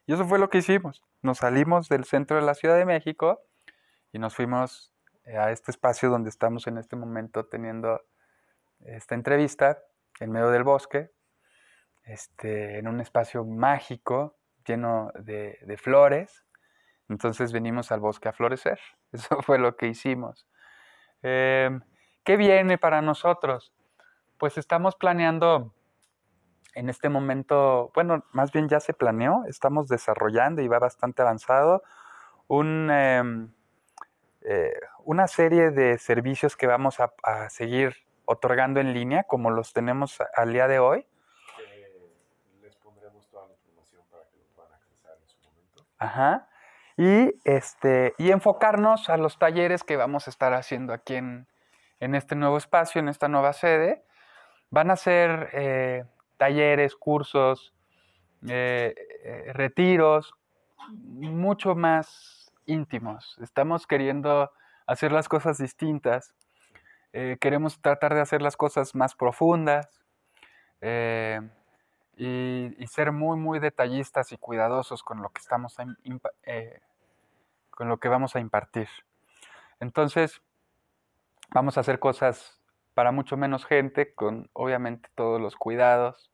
Y 0.05 0.13
eso 0.13 0.25
fue 0.25 0.39
lo 0.39 0.49
que 0.49 0.59
hicimos. 0.59 1.03
Nos 1.21 1.39
salimos 1.39 1.89
del 1.89 2.05
centro 2.05 2.37
de 2.37 2.43
la 2.43 2.55
Ciudad 2.55 2.77
de 2.77 2.85
México 2.85 3.41
y 4.11 4.19
nos 4.19 4.35
fuimos 4.35 4.93
eh, 5.25 5.37
a 5.37 5.51
este 5.51 5.71
espacio 5.71 6.09
donde 6.09 6.29
estamos 6.29 6.67
en 6.67 6.77
este 6.77 6.95
momento 6.95 7.45
teniendo 7.45 8.01
esta 8.79 9.15
entrevista, 9.15 9.79
en 10.19 10.31
medio 10.31 10.49
del 10.49 10.63
bosque, 10.63 11.11
este, 12.03 12.79
en 12.79 12.87
un 12.87 12.99
espacio 12.99 13.45
mágico 13.45 14.37
lleno 14.65 15.11
de, 15.15 15.77
flores. 15.81 16.45
Entonces 17.09 17.51
venimos 17.51 17.91
al 17.91 17.99
bosque 17.99 18.29
a 18.29 18.33
florecer. 18.33 18.79
Eso 19.11 19.41
fue 19.41 19.59
lo 19.59 19.75
que 19.75 19.87
hicimos. 19.87 20.47
Em, 21.21 21.81
¿Qué 22.23 22.37
viene 22.37 22.77
para 22.77 23.01
nosotros? 23.01 23.73
Pues 24.37 24.57
estamos 24.57 24.95
planeando 24.95 25.73
en 26.73 26.89
este 26.89 27.09
momento, 27.09 27.91
bueno, 27.93 28.23
más 28.31 28.51
bien 28.51 28.67
ya 28.69 28.79
se 28.79 28.93
planeó, 28.93 29.43
estamos 29.47 29.87
desarrollando 29.87 30.61
y 30.61 30.67
va 30.67 30.79
bastante 30.79 31.21
avanzado 31.21 31.83
em, 32.49 33.51
eh, 34.41 34.73
una 35.05 35.27
serie 35.27 35.71
de 35.71 35.97
servicios 35.97 36.55
que 36.55 36.67
vamos 36.67 36.99
a, 36.99 37.13
a 37.23 37.49
seguir 37.49 37.95
otorgando 38.25 38.79
en 38.79 38.93
línea 38.93 39.23
como 39.23 39.51
los 39.51 39.73
tenemos 39.73 40.19
al 40.35 40.53
día 40.53 40.67
de 40.67 40.79
hoy. 40.79 41.05
Ajá. 46.03 46.49
Y, 46.97 47.33
este, 47.45 48.13
y 48.17 48.31
enfocarnos 48.31 49.09
a 49.09 49.17
los 49.17 49.39
talleres 49.39 49.83
que 49.83 49.95
vamos 49.95 50.27
a 50.27 50.29
estar 50.29 50.53
haciendo 50.53 50.93
aquí 50.93 51.15
en, 51.15 51.47
este 51.99 52.35
nuevo 52.35 52.57
espacio, 52.57 52.99
en 52.99 53.07
esta 53.07 53.29
nueva 53.29 53.53
sede. 53.53 54.03
Van 54.69 54.91
a 54.91 54.97
ser 54.97 55.49
eh, 55.53 56.03
talleres, 56.37 56.95
cursos, 56.95 57.73
eh, 58.47 58.93
eh, 59.23 59.53
retiros, 59.53 60.33
mucho 60.89 61.75
más 61.75 62.51
íntimos. 62.65 63.37
Estamos 63.41 63.87
queriendo 63.87 64.51
hacer 64.85 65.11
las 65.11 65.27
cosas 65.29 65.57
distintas. 65.57 66.33
queremos 67.39 67.79
tratar 67.79 68.15
de 68.15 68.21
hacer 68.21 68.41
las 68.41 68.57
cosas 68.57 68.95
más 68.95 69.13
profundas 69.13 70.01
y, 72.15 72.87
ser 72.87 73.11
muy, 73.11 73.37
muy 73.37 73.59
detallistas 73.59 74.31
y 74.31 74.37
cuidadosos 74.37 75.03
con 75.03 75.21
lo 75.21 75.29
que 75.29 75.39
estamos 75.39 75.75
eh, 76.43 76.81
con 77.71 77.89
lo 77.89 77.97
que 77.97 78.07
vamos 78.07 78.35
a 78.35 78.39
impartir. 78.39 78.87
Entonces, 79.79 80.41
vamos 81.49 81.77
a 81.77 81.81
hacer 81.81 81.99
cosas 81.99 82.61
para 82.93 83.11
mucho 83.11 83.37
menos 83.37 83.65
gente, 83.65 84.13
con 84.13 84.49
obviamente 84.53 85.09
todos 85.15 85.41
los 85.41 85.55
cuidados 85.55 86.31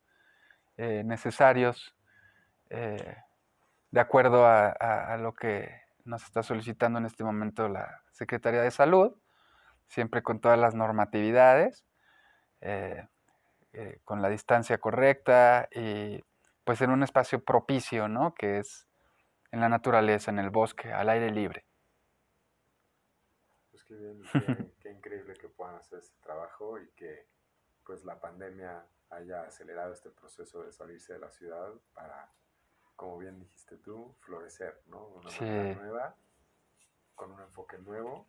eh, 0.76 1.02
necesarios, 1.04 1.94
eh, 2.70 3.16
de 3.90 4.00
acuerdo 4.00 4.46
a, 4.46 5.16
lo 5.18 5.34
que 5.34 5.68
nos 6.04 6.22
está 6.22 6.42
solicitando 6.42 6.98
en 6.98 7.06
este 7.06 7.24
momento 7.24 7.68
la 7.68 8.02
Secretaría 8.12 8.62
de 8.62 8.70
Salud, 8.70 9.14
siempre 9.88 10.22
con 10.22 10.40
todas 10.40 10.58
las 10.58 10.74
normatividades. 10.74 11.84
Eh, 13.72 14.00
con 14.02 14.20
la 14.20 14.28
distancia 14.28 14.78
correcta 14.78 15.68
y 15.70 16.20
pues 16.64 16.80
en 16.80 16.90
un 16.90 17.04
espacio 17.04 17.44
propicio, 17.44 18.08
¿no? 18.08 18.34
Que 18.34 18.58
es 18.58 18.88
en 19.52 19.60
la 19.60 19.68
naturaleza, 19.68 20.32
en 20.32 20.40
el 20.40 20.50
bosque, 20.50 20.92
al 20.92 21.08
aire 21.08 21.30
libre. 21.30 21.64
Pues 23.70 23.84
qué 23.84 23.94
bien, 23.94 24.22
increíble 25.10 25.34
que 25.34 25.48
puedan 25.48 25.76
hacer 25.76 25.98
este 25.98 26.16
trabajo 26.20 26.78
y 26.78 26.88
que 26.90 27.26
pues 27.84 28.04
la 28.04 28.20
pandemia 28.20 28.86
haya 29.10 29.42
acelerado 29.42 29.92
este 29.92 30.10
proceso 30.10 30.62
de 30.62 30.72
salirse 30.72 31.14
de 31.14 31.18
la 31.18 31.30
ciudad 31.30 31.72
para, 31.94 32.30
como 32.94 33.18
bien 33.18 33.40
dijiste 33.40 33.76
tú, 33.78 34.14
florecer, 34.20 34.82
¿no? 34.86 35.06
Una 35.08 35.30
sí. 35.30 35.44
nueva, 35.44 36.14
con 37.16 37.32
un 37.32 37.40
enfoque 37.40 37.78
nuevo 37.78 38.28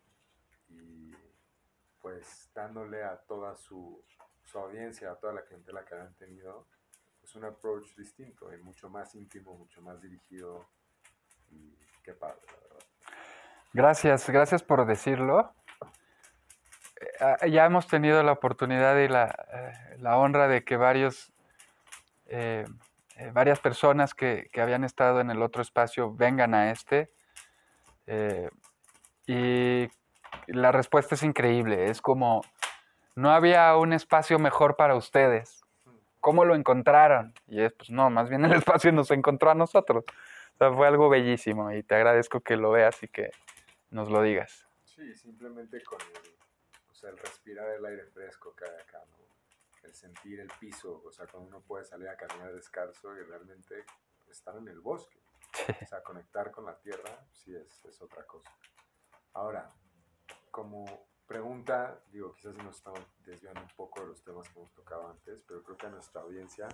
y 0.70 1.14
pues 2.02 2.50
dándole 2.56 3.04
a 3.04 3.18
toda 3.18 3.56
su 3.56 4.04
su 4.52 4.60
audiencia, 4.60 5.12
a 5.12 5.16
toda 5.16 5.34
la 5.34 5.44
clientela 5.44 5.86
que 5.86 5.96
han 5.96 6.14
tenido, 6.16 6.68
es 7.24 7.36
un 7.36 7.46
approach 7.46 7.96
distinto 7.96 8.54
y 8.54 8.58
mucho 8.58 8.90
más 8.90 9.16
íntimo, 9.16 9.54
mucho 9.56 9.82
más 9.82 10.02
dirigido. 10.02 10.68
Y 11.50 11.78
qué 12.04 12.14
padre, 12.14 12.42
la 12.48 12.60
verdad. 12.60 12.86
Gracias, 13.74 14.30
gracias 14.30 14.64
por 14.64 14.86
decirlo. 14.86 15.54
Eh, 17.20 17.52
ya 17.52 17.66
hemos 17.66 17.88
tenido 17.88 18.22
la 18.24 18.32
oportunidad 18.32 18.98
y 18.98 19.08
la, 19.08 19.36
eh, 19.54 20.08
honra 20.08 20.48
de 20.48 20.64
que 20.64 20.78
varios 20.78 21.32
eh, 22.28 22.66
varias 23.34 23.60
personas 23.60 24.14
que, 24.14 24.50
habían 24.58 24.84
estado 24.84 25.20
en 25.20 25.30
el 25.30 25.42
otro 25.42 25.62
espacio 25.62 26.14
vengan 26.14 26.54
a 26.54 26.72
este. 26.72 27.12
Y 29.28 29.88
la 30.48 30.72
respuesta 30.72 31.16
es 31.16 31.24
increíble. 31.24 31.90
Es 31.90 32.02
como, 32.02 32.42
no 33.16 33.32
había 33.32 33.76
un 33.78 33.94
espacio 33.94 34.40
mejor 34.40 34.76
para 34.76 34.96
ustedes. 34.96 35.62
¿Cómo 36.20 36.46
lo 36.46 36.56
encontraron? 36.56 37.34
Y 37.48 37.62
es, 37.62 37.74
pues 37.74 37.90
no, 37.90 38.10
más 38.10 38.30
bien 38.30 38.46
el 38.46 38.54
espacio 38.64 38.92
nos 38.92 39.12
encontró 39.12 39.52
a 39.52 39.56
nosotros. 39.56 40.04
O 40.56 40.58
sea, 40.58 40.72
fue 40.74 40.88
algo 40.88 41.10
bellísimo 41.10 41.72
y 41.72 41.84
te 41.84 41.96
agradezco 41.96 42.42
que 42.42 42.58
lo 42.58 42.72
veas 42.72 43.02
y 43.04 43.08
que 43.08 43.32
nos 43.90 44.10
lo 44.10 44.22
digas. 44.22 44.68
Sí, 44.84 45.16
simplemente 45.16 45.82
con 45.84 46.00
el, 46.02 46.41
sea, 47.02 47.10
el 47.10 47.18
respirar 47.18 47.70
el 47.70 47.86
aire 47.86 48.06
fresco 48.06 48.56
que 48.56 48.66
hay 48.66 48.82
acá, 48.82 49.04
¿no? 49.10 49.22
el 49.84 49.94
sentir 49.96 50.40
el 50.40 50.52
piso, 50.60 51.02
o 51.04 51.12
sea, 51.12 51.26
cuando 51.28 51.50
uno 51.50 51.62
puede 51.62 51.84
salir 51.86 52.08
a 52.08 52.16
caminar 52.16 52.54
descalzo 52.54 53.16
y 53.18 53.24
realmente 53.24 53.84
estar 54.30 54.56
en 54.56 54.68
el 54.68 54.80
bosque. 54.80 55.20
O 55.84 55.88
sea, 55.88 56.02
conectar 56.04 56.52
con 56.52 56.66
la 56.66 56.78
tierra, 56.80 57.26
sí 57.34 57.56
es, 57.56 57.84
es 57.86 58.02
otra 58.02 58.26
cosa. 58.26 58.50
Ahora, 59.34 59.70
como 60.50 60.86
pregunta, 61.26 62.02
digo, 62.12 62.34
quizás 62.34 62.56
nos 62.56 62.78
estamos 62.78 63.00
desviando 63.26 63.62
un 63.62 63.76
poco 63.76 64.02
de 64.02 64.08
los 64.08 64.24
temas 64.24 64.48
que 64.50 64.60
hemos 64.60 64.74
tocado 64.74 65.10
antes, 65.10 65.44
pero 65.48 65.64
creo 65.64 65.78
que 65.78 65.88
a 65.88 65.90
nuestra 65.90 66.22
audiencia 66.22 66.68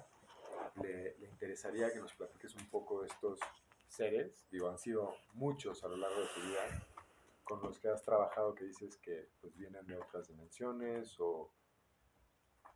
le, 0.82 1.18
le, 1.18 1.28
interesaría 1.28 1.92
que 1.92 2.00
nos 2.00 2.14
platiques 2.14 2.56
un 2.56 2.70
poco 2.70 3.02
de 3.02 3.08
estos 3.08 3.40
seres, 3.88 4.48
digo, 4.52 4.70
han 4.70 4.78
sido 4.78 5.16
muchos 5.34 5.84
a 5.84 5.88
lo 5.88 5.98
largo 5.98 6.20
de 6.20 6.28
tu 6.28 6.42
vida, 6.42 6.88
con 7.48 7.62
los 7.62 7.80
que 7.80 7.88
has 7.88 8.04
trabajado 8.04 8.54
que 8.54 8.66
dices 8.66 8.98
que 8.98 9.30
pues 9.40 9.56
vienen 9.56 9.86
de 9.88 9.98
otras 9.98 10.28
dimensiones 10.28 11.20
o, 11.20 11.54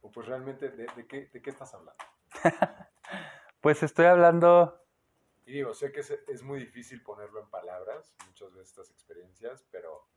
o 0.02 0.12
pues 0.12 0.28
realmente 0.28 0.70
de, 0.70 0.86
de, 0.96 1.08
qué, 1.08 1.28
de 1.28 1.42
qué 1.42 1.50
estás 1.50 1.74
hablando. 1.74 2.04
pues 3.62 3.84
estoy 3.84 4.06
hablando... 4.06 4.78
Y 5.46 5.54
digo, 5.54 5.74
sé 5.74 5.92
que 5.92 6.00
es, 6.00 6.12
es 6.12 6.44
muy 6.44 6.60
difícil 6.60 7.04
ponerlo 7.04 7.42
en 7.42 7.50
palabras, 7.50 8.16
muchas 8.28 8.54
veces 8.54 8.70
estas 8.70 8.92
experiencias, 8.92 9.66
pero 9.72 10.08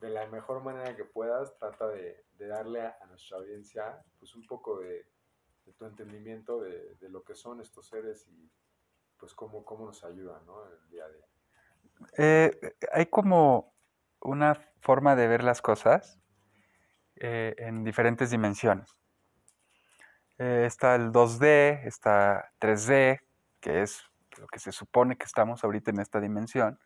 de 0.00 0.10
la 0.10 0.26
mejor 0.26 0.62
manera 0.62 0.96
que 0.96 1.04
puedas, 1.04 1.56
trata 1.56 1.88
de, 1.88 2.24
darle 2.38 2.82
a, 2.82 3.06
nuestra 3.06 3.38
audiencia 3.38 4.04
pues 4.18 4.34
un 4.34 4.46
poco 4.46 4.80
de, 4.80 5.06
tu 5.78 5.86
entendimiento 5.86 6.60
de, 6.60 6.96
lo 7.08 7.22
que 7.22 7.34
son 7.34 7.60
estos 7.60 7.86
seres 7.86 8.26
y 8.28 8.50
pues 9.16 9.34
cómo, 9.34 9.64
cómo 9.64 9.86
nos 9.86 10.04
ayudan 10.04 10.44
¿no? 10.44 10.66
en 10.66 10.72
el 10.72 10.88
día 10.90 11.04
a 11.04 11.08
día. 11.08 11.26
Eh, 12.16 12.50
hay 12.92 13.06
como 13.06 13.74
una 14.20 14.54
forma 14.80 15.16
de 15.16 15.28
ver 15.28 15.44
las 15.44 15.62
cosas 15.62 16.20
eh, 17.16 17.54
en 17.58 17.84
diferentes 17.84 18.30
dimensiones. 18.30 18.96
Eh, 20.38 20.64
está 20.66 20.94
el 20.94 21.12
2D, 21.12 21.84
está 21.84 22.52
3D, 22.60 23.20
que 23.60 23.82
es 23.82 24.04
lo 24.38 24.46
que 24.46 24.58
se 24.58 24.72
supone 24.72 25.16
que 25.16 25.24
estamos 25.24 25.62
ahorita 25.62 25.90
en 25.90 26.00
esta 26.00 26.20
dimensión. 26.20 26.78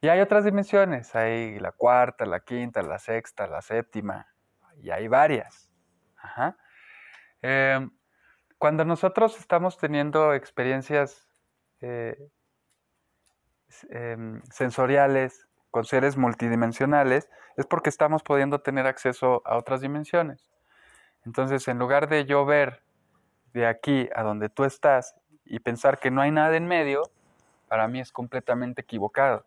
Y 0.00 0.08
hay 0.08 0.20
otras 0.20 0.44
dimensiones, 0.44 1.14
hay 1.14 1.58
la 1.58 1.72
cuarta, 1.72 2.24
la 2.24 2.40
quinta, 2.40 2.82
la 2.82 2.98
sexta, 2.98 3.46
la 3.46 3.60
séptima, 3.60 4.26
y 4.78 4.90
hay 4.90 5.08
varias. 5.08 5.70
Em, 7.42 7.90
cuando 8.58 8.84
nosotros 8.84 9.38
estamos 9.38 9.78
teniendo 9.78 10.34
experiencias 10.34 11.28
em, 13.90 14.42
sensoriales 14.50 15.46
con 15.70 15.84
seres 15.84 16.16
multidimensionales, 16.16 17.28
es 17.56 17.66
porque 17.66 17.90
estamos 17.90 18.22
pudiendo 18.22 18.60
tener 18.60 18.86
acceso 18.86 19.42
a 19.44 19.56
otras 19.56 19.80
dimensiones. 19.80 20.50
Entonces, 21.24 21.68
en 21.68 21.78
lugar 21.78 22.08
de 22.08 22.24
yo 22.24 22.44
ver 22.44 22.82
de 23.52 23.66
aquí 23.66 24.08
a 24.14 24.22
donde 24.22 24.48
tú 24.48 24.64
estás 24.64 25.14
y 25.44 25.60
pensar 25.60 25.98
que 25.98 26.10
no 26.10 26.22
hay 26.22 26.30
nada 26.30 26.56
en 26.56 26.66
medio, 26.66 27.02
para 27.68 27.86
mí 27.88 28.00
es 28.00 28.12
completamente 28.12 28.82
equivocado. 28.82 29.46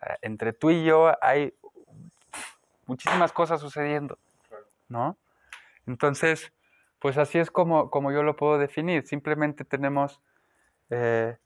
Ah, 0.00 0.16
entre 0.22 0.52
tú 0.52 0.70
y 0.70 0.84
yo 0.84 1.12
hay 1.20 1.54
muchísimas 2.86 3.32
cosas 3.32 3.60
sucediendo, 3.60 4.18
¿no? 4.88 5.16
Entonces, 5.86 6.52
pues 6.98 7.18
así 7.18 7.38
es 7.38 7.50
como, 7.50 7.90
como 7.90 8.12
yo 8.12 8.22
lo 8.22 8.36
puedo 8.36 8.58
definir. 8.58 9.06
Simplemente 9.06 9.64
tenemos 9.64 10.20
eh, 10.90 11.36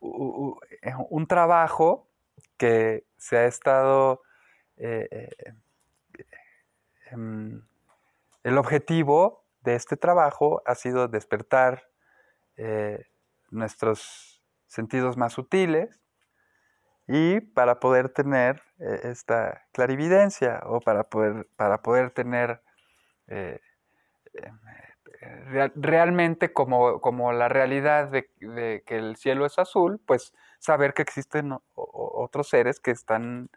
un 0.00 1.26
trabajo 1.26 2.08
que 2.56 3.04
se 3.16 3.36
ha 3.38 3.46
estado... 3.46 4.22
Eh, 4.76 5.08
eh, 5.10 5.54
em, 7.10 7.62
el 8.42 8.56
objetivo 8.56 9.44
de 9.60 9.74
este 9.74 9.96
trabajo 9.96 10.62
ha 10.64 10.74
sido 10.74 11.08
despertar 11.08 11.88
nuestros 13.50 14.42
sentidos 14.66 15.16
más 15.16 15.32
sutiles, 15.32 16.00
y 17.12 17.40
para 17.40 17.80
poder 17.80 18.08
tener 18.08 18.62
eh, 18.78 19.00
esta 19.04 19.66
clarividencia 19.72 20.60
o 20.64 20.80
para 20.80 21.04
poder, 21.04 21.48
para 21.56 21.82
poder 21.82 22.12
tener 22.12 22.62
eh, 25.20 25.44
eh, 25.54 25.72
realmente 25.74 26.52
como, 26.52 27.00
como, 27.00 27.32
la 27.32 27.48
realidad 27.48 28.08
de, 28.10 28.30
que 28.84 28.96
el 28.96 29.16
cielo 29.16 29.46
es 29.46 29.58
azul, 29.58 30.00
pues 30.06 30.32
saber 30.58 30.94
que 30.94 31.02
existen 31.02 31.56
otros 31.74 32.48
seres 32.48 32.80
que 32.80 32.90
están 32.90 33.50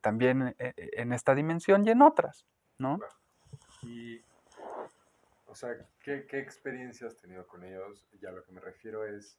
también 0.00 0.56
en 0.58 1.12
esta 1.12 1.36
dimensión 1.36 1.86
y 1.86 1.90
en 1.90 2.02
otras, 2.02 2.44
¿no? 2.78 2.98
Y, 3.82 4.20
o 5.46 5.54
sea, 5.54 5.70
¿qué, 6.02 6.26
¿qué 6.26 6.40
experiencia 6.40 7.06
has 7.06 7.16
tenido 7.16 7.46
con 7.46 7.62
ellos? 7.62 8.04
Y 8.20 8.26
a 8.26 8.32
lo 8.32 8.42
que 8.42 8.50
me 8.50 8.60
refiero 8.60 9.04
es, 9.06 9.38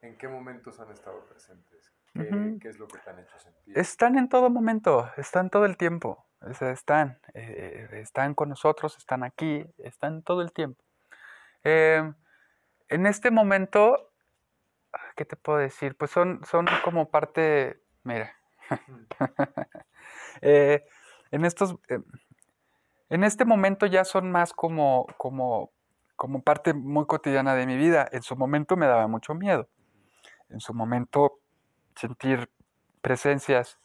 ¿en 0.00 0.18
qué 0.18 0.26
momentos 0.26 0.80
han 0.80 0.90
estado 0.90 1.24
presentes? 1.26 1.92
¿Qué, 2.12 2.68
es 2.68 2.78
lo 2.78 2.88
que 2.88 2.98
te 2.98 3.10
han 3.10 3.18
hecho 3.20 3.38
sentir? 3.38 3.78
Están 3.78 4.18
en 4.18 4.28
todo 4.28 4.50
momento, 4.50 5.10
están 5.16 5.48
todo 5.48 5.64
el 5.64 5.76
tiempo. 5.76 6.26
Están, 6.60 7.18
eh, 7.34 7.88
están 7.92 8.34
con 8.34 8.48
nosotros, 8.48 8.96
están 8.96 9.24
aquí, 9.24 9.64
están 9.78 10.22
todo 10.22 10.42
el 10.42 10.52
tiempo. 10.52 10.82
Em, 11.62 12.14
en 12.88 13.06
este 13.06 13.30
momento, 13.30 14.12
¿qué 15.16 15.24
te 15.24 15.36
puedo 15.36 15.58
decir? 15.58 15.96
Pues 15.96 16.10
son, 16.10 16.40
son 16.50 16.66
como 16.84 17.10
parte, 17.10 17.80
mira, 18.02 18.34
eh, 20.40 20.84
en 21.30 21.44
estos, 21.44 21.76
en 23.10 23.24
este 23.24 23.44
momento 23.44 23.86
ya 23.86 24.04
son 24.04 24.30
más 24.30 24.52
como, 24.52 25.06
como, 25.16 25.72
como 26.16 26.42
parte 26.42 26.74
muy 26.74 27.06
cotidiana 27.06 27.54
de 27.54 27.66
mi 27.66 27.76
vida. 27.76 28.08
En 28.12 28.22
su 28.22 28.36
momento 28.36 28.76
me 28.76 28.86
daba 28.86 29.06
mucho 29.08 29.34
miedo. 29.34 29.68
En 30.48 30.60
su 30.60 30.74
momento 30.74 31.40
sentir 31.96 32.50
presencias 33.02 33.78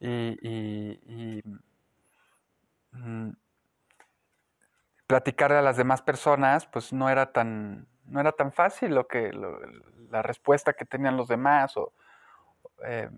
y, 0.00 1.42
mm, 2.92 3.30
platicar 5.06 5.52
a 5.52 5.62
las 5.62 5.76
demás 5.76 6.02
personas, 6.02 6.66
pues 6.66 6.92
no 6.92 7.08
era 7.08 7.32
tan, 7.32 7.88
no 8.04 8.20
era 8.20 8.32
tan 8.32 8.52
fácil 8.52 8.94
lo 8.94 9.08
que, 9.08 9.32
la 10.10 10.22
respuesta 10.22 10.74
que 10.74 10.84
tenían 10.84 11.16
los 11.16 11.28
demás. 11.28 11.74
Eh, 12.84 13.10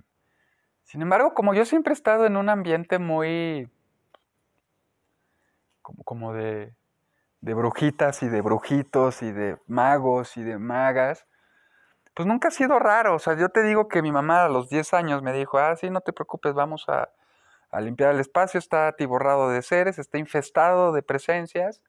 sin 0.85 1.03
embargo, 1.03 1.35
como 1.35 1.53
yo 1.53 1.65
siempre 1.65 1.93
he 1.93 1.95
estado 1.95 2.27
en 2.27 2.37
un 2.37 2.49
ambiente 2.49 2.99
muy 2.99 3.69
como, 5.83 6.05
como 6.05 6.33
de, 6.33 6.75
de 7.41 7.55
brujitas 7.55 8.23
y 8.23 8.29
de 8.29 8.41
brujitos 8.41 9.23
y 9.23 9.33
de 9.33 9.59
magos 9.67 10.37
y 10.37 10.43
de 10.43 10.59
magas, 10.59 11.27
pues 12.15 12.27
nunca 12.27 12.49
ha 12.49 12.51
sido 12.51 12.79
raro. 12.79 13.17
O 13.17 13.19
sea, 13.19 13.37
yo 13.37 13.49
te 13.49 13.63
digo 13.63 13.89
que 13.89 14.03
mi 14.03 14.13
mamá 14.13 14.45
a 14.45 14.49
los 14.49 14.69
10 14.69 14.95
años 14.95 15.23
me 15.23 15.33
dijo, 15.33 15.59
ah, 15.59 15.75
sí, 15.77 15.91
no 15.91 16.01
te 16.01 16.13
preocupes, 16.13 16.55
vamos 16.55 16.89
a, 16.89 17.11
limpiar 17.79 18.15
el 18.15 18.21
espacio, 18.21 18.59
está 18.59 18.89
atiborrado 18.89 19.49
de 19.51 19.63
seres, 19.63 19.99
está 19.99 20.19
infestado 20.19 20.93
de 20.93 21.03
presencias 21.03 21.81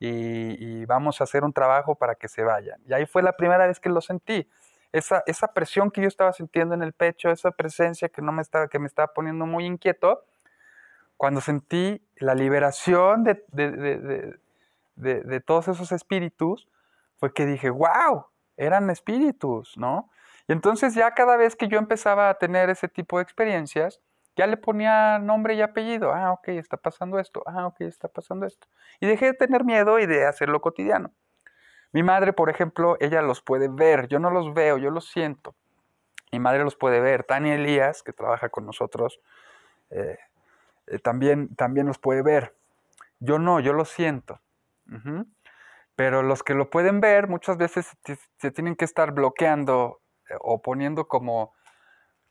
y, 0.00 0.84
vamos 0.86 1.20
a 1.20 1.24
hacer 1.24 1.44
un 1.44 1.52
trabajo 1.52 1.94
para 1.94 2.14
que 2.14 2.28
se 2.28 2.42
vayan. 2.42 2.80
Y 2.86 2.92
ahí 2.92 3.06
fue 3.06 3.22
la 3.22 3.32
primera 3.36 3.66
vez 3.66 3.80
que 3.80 3.88
lo 3.88 4.00
sentí. 4.00 4.48
Esa, 4.92 5.22
esa 5.26 5.48
presión 5.48 5.90
que 5.90 6.02
yo 6.02 6.08
estaba 6.08 6.32
sintiendo 6.32 6.74
en 6.74 6.82
el 6.82 6.92
pecho, 6.92 7.30
esa 7.30 7.50
presencia 7.52 8.08
que, 8.08 8.22
no 8.22 8.32
me 8.32 8.42
estaba, 8.42 8.68
que 8.68 8.78
me 8.78 8.86
estaba 8.86 9.08
poniendo 9.08 9.46
muy 9.46 9.66
inquieto, 9.66 10.24
cuando 11.16 11.40
sentí 11.40 12.04
la 12.16 12.34
liberación 12.34 13.24
de, 13.24 13.44
de 14.96 15.40
todos 15.40 15.68
esos 15.68 15.92
espíritus, 15.92 16.68
fue 17.16 17.32
que 17.32 17.46
dije, 17.46 17.70
wow, 17.70 18.26
eran 18.56 18.90
espíritus, 18.90 19.76
¿no? 19.76 20.10
Y 20.46 20.52
entonces 20.52 20.94
ya 20.94 21.12
cada 21.12 21.36
vez 21.36 21.56
que 21.56 21.68
yo 21.68 21.78
empezaba 21.78 22.28
a 22.28 22.34
tener 22.34 22.68
ese 22.70 22.88
tipo 22.88 23.16
de 23.18 23.22
experiencias, 23.22 24.00
ya 24.36 24.46
le 24.46 24.56
ponía 24.56 25.18
nombre 25.18 25.54
y 25.54 25.62
apellido. 25.62 26.12
Ah, 26.12 26.32
ok, 26.32 26.48
está 26.48 26.76
pasando 26.76 27.18
esto. 27.18 27.42
Ah, 27.46 27.66
ok, 27.66 27.82
está 27.82 28.08
pasando 28.08 28.46
esto. 28.46 28.66
Y 29.00 29.06
dejé 29.06 29.26
de 29.26 29.34
tener 29.34 29.64
miedo 29.64 29.98
y 29.98 30.06
de 30.06 30.26
hacerlo 30.26 30.60
cotidiano. 30.60 31.12
Mi 31.92 32.02
madre, 32.02 32.32
por 32.32 32.50
ejemplo, 32.50 32.96
ella 33.00 33.22
los 33.22 33.40
puede 33.40 33.68
ver. 33.68 34.08
Yo 34.08 34.18
no 34.18 34.30
los 34.30 34.52
veo, 34.52 34.78
yo 34.78 34.90
los 34.90 35.08
siento. 35.08 35.54
Mi 36.32 36.40
madre 36.40 36.64
los 36.64 36.74
puede 36.74 37.00
ver. 37.00 37.22
Tania 37.22 37.54
Elías, 37.54 38.02
que 38.02 38.12
trabaja 38.12 38.48
con 38.48 38.66
nosotros, 38.66 39.20
eh, 39.90 40.18
eh, 40.88 40.98
también, 40.98 41.54
también 41.54 41.86
los 41.86 41.98
puede 41.98 42.22
ver. 42.22 42.56
Yo 43.20 43.38
no, 43.38 43.60
yo 43.60 43.72
los 43.72 43.88
siento. 43.88 44.40
Pero 45.94 46.22
los 46.22 46.42
que 46.42 46.54
lo 46.54 46.68
pueden 46.68 47.00
ver 47.00 47.28
muchas 47.28 47.56
veces 47.56 47.96
se 48.38 48.50
tienen 48.50 48.74
que 48.74 48.84
estar 48.84 49.12
bloqueando 49.12 50.00
eh, 50.28 50.34
o 50.40 50.60
poniendo 50.60 51.06
como, 51.06 51.54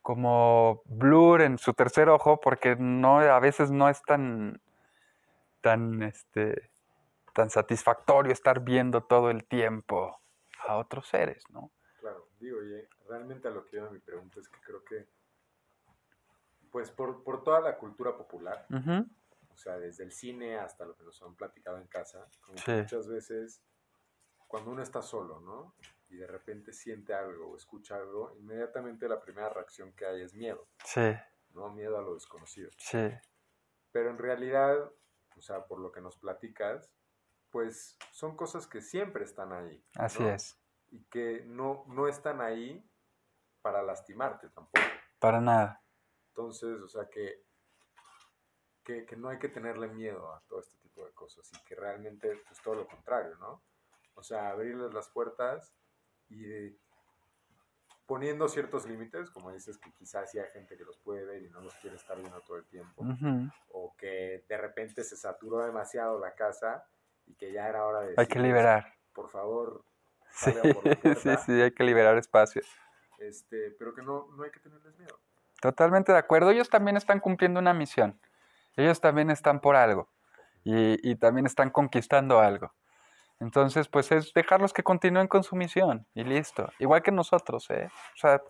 como 0.04 0.82
blur 0.84 1.40
en 1.40 1.56
su 1.56 1.72
tercer 1.72 2.10
ojo 2.10 2.38
porque 2.38 2.76
no, 2.76 3.20
a 3.20 3.40
veces 3.40 3.70
no 3.70 3.88
es 3.88 4.02
tan, 4.02 4.60
tan, 5.62 6.02
este, 6.02 6.70
tan 7.32 7.48
satisfactorio 7.48 8.30
estar 8.30 8.60
viendo 8.60 9.02
todo 9.04 9.30
el 9.30 9.46
tiempo 9.46 10.20
a 10.68 10.76
otros 10.76 11.08
seres, 11.08 11.42
¿no? 11.48 11.72
Claro, 12.00 12.28
digo, 12.38 12.58
oye, 12.58 12.86
realmente 13.08 13.48
a 13.48 13.50
lo 13.50 13.64
que 13.64 13.76
iba 13.76 13.88
mi 13.88 13.98
pregunta 13.98 14.40
es 14.40 14.48
que 14.50 14.60
creo 14.60 14.84
que, 14.84 15.08
pues 16.70 16.90
por, 16.90 17.42
toda 17.42 17.62
la 17.62 17.78
cultura 17.78 18.14
popular, 18.14 18.66
o 18.68 19.56
sea, 19.56 19.78
desde 19.78 20.04
el 20.04 20.12
cine 20.12 20.58
hasta 20.58 20.84
lo 20.84 20.94
que 20.94 21.04
nos 21.04 21.22
han 21.22 21.34
platicado 21.34 21.78
en 21.78 21.86
casa, 21.86 22.28
como 22.42 22.58
muchas 22.58 23.08
veces 23.08 23.62
cuando 24.48 24.70
uno 24.70 24.82
está 24.82 25.00
solo, 25.00 25.40
¿no? 25.40 25.74
Y 26.14 26.18
de 26.18 26.28
repente 26.28 26.72
siente 26.72 27.12
algo 27.12 27.50
o 27.50 27.56
escucha 27.56 27.96
algo, 27.96 28.32
inmediatamente 28.36 29.08
la 29.08 29.20
primera 29.20 29.48
reacción 29.48 29.92
que 29.94 30.06
hay 30.06 30.22
es 30.22 30.32
miedo. 30.32 30.68
Sí. 30.84 31.12
¿No? 31.50 31.70
Miedo 31.70 31.98
a 31.98 32.02
lo 32.02 32.14
desconocido. 32.14 32.70
Sí. 32.78 33.10
Pero 33.90 34.10
en 34.10 34.18
realidad, 34.18 34.92
o 35.36 35.40
sea, 35.40 35.66
por 35.66 35.80
lo 35.80 35.90
que 35.90 36.00
nos 36.00 36.16
platicas, 36.16 36.88
pues 37.50 37.98
son 38.12 38.36
cosas 38.36 38.68
que 38.68 38.80
siempre 38.80 39.24
están 39.24 39.52
ahí. 39.52 39.84
Así 39.96 40.24
es. 40.24 40.56
Y 40.92 41.02
que 41.06 41.42
no, 41.46 41.84
no 41.88 42.06
están 42.06 42.40
ahí 42.40 42.88
para 43.60 43.82
lastimarte 43.82 44.48
tampoco. 44.50 44.86
Para 45.18 45.40
nada. 45.40 45.82
Entonces, 46.28 46.80
o 46.80 46.88
sea, 46.88 47.08
que, 47.08 47.44
que, 48.84 49.04
que, 49.04 49.16
no 49.16 49.30
hay 49.30 49.40
que 49.40 49.48
tenerle 49.48 49.88
miedo 49.88 50.32
a 50.32 50.40
todo 50.46 50.60
este 50.60 50.78
tipo 50.78 51.04
de 51.04 51.12
cosas 51.12 51.50
y 51.52 51.64
que 51.64 51.74
realmente, 51.74 52.40
pues 52.46 52.62
todo 52.62 52.76
lo 52.76 52.86
contrario, 52.86 53.36
¿no? 53.38 53.64
O 54.14 54.22
sea, 54.22 54.50
abrirles 54.50 54.94
las 54.94 55.08
puertas 55.08 55.74
y 56.28 56.76
poniendo 58.06 58.48
ciertos 58.48 58.86
límites, 58.86 59.30
como 59.30 59.52
dices 59.52 59.78
que 59.78 59.90
quizás 59.92 60.30
sí 60.30 60.38
hay 60.38 60.50
gente 60.50 60.76
que 60.76 60.84
los 60.84 60.98
puede 60.98 61.24
ver 61.24 61.42
y 61.42 61.50
no 61.50 61.60
los 61.60 61.74
quiere 61.76 61.96
estar 61.96 62.18
viendo 62.18 62.40
todo 62.42 62.58
el 62.58 62.64
tiempo, 62.66 63.04
o 63.70 63.94
que 63.96 64.44
de 64.48 64.56
repente 64.56 65.04
se 65.04 65.16
saturó 65.16 65.64
demasiado 65.64 66.18
la 66.18 66.34
casa 66.34 66.86
y 67.26 67.34
que 67.34 67.52
ya 67.52 67.68
era 67.68 67.84
hora 67.86 68.00
de... 68.00 68.14
Hay 68.16 68.26
que 68.26 68.40
liberar. 68.40 68.94
Por 69.12 69.28
favor. 69.30 69.84
Sí, 70.30 70.52
sí, 71.22 71.30
sí, 71.46 71.52
hay 71.62 71.72
que 71.72 71.84
liberar 71.84 72.18
espacio. 72.18 72.62
Este, 73.18 73.70
pero 73.78 73.94
que 73.94 74.02
no, 74.02 74.28
no 74.36 74.42
hay 74.42 74.50
que 74.50 74.60
tenerles 74.60 74.98
miedo. 74.98 75.18
Totalmente 75.60 76.12
de 76.12 76.18
acuerdo. 76.18 76.50
Ellos 76.50 76.68
también 76.68 76.96
están 76.96 77.20
cumpliendo 77.20 77.60
una 77.60 77.72
misión. 77.72 78.20
Ellos 78.76 79.00
también 79.00 79.30
están 79.30 79.60
por 79.60 79.76
algo. 79.76 80.10
Y, 80.64 81.08
y 81.08 81.16
también 81.16 81.46
están 81.46 81.70
conquistando 81.70 82.40
algo. 82.40 82.74
Entonces, 83.40 83.88
pues 83.88 84.10
es 84.12 84.32
dejarlos 84.32 84.72
que 84.72 84.82
continúen 84.82 85.28
con 85.28 85.42
su 85.42 85.56
misión 85.56 86.06
y 86.14 86.24
listo. 86.24 86.72
Igual 86.78 87.02
que 87.02 87.12
nosotros, 87.12 87.68
¿eh? 87.70 87.88
O 88.14 88.16
sea, 88.16 88.40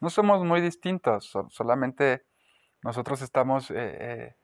no 0.00 0.10
somos 0.10 0.44
muy 0.44 0.60
distintos, 0.60 1.32
solamente 1.50 2.24
nosotros 2.82 3.22
estamos 3.22 3.70
eh, 3.70 3.74
eh, 3.76 4.36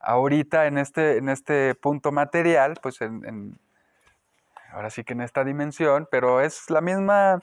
ahorita 0.00 0.66
en 0.66 0.78
este, 0.78 1.16
en 1.16 1.28
este 1.28 1.74
punto 1.74 2.12
material, 2.12 2.74
pues 2.80 3.00
en, 3.00 3.58
ahora 4.72 4.90
sí 4.90 5.02
que 5.02 5.14
en 5.14 5.22
esta 5.22 5.44
dimensión, 5.44 6.06
pero 6.10 6.40
es 6.40 6.70
la 6.70 6.80
misma, 6.80 7.42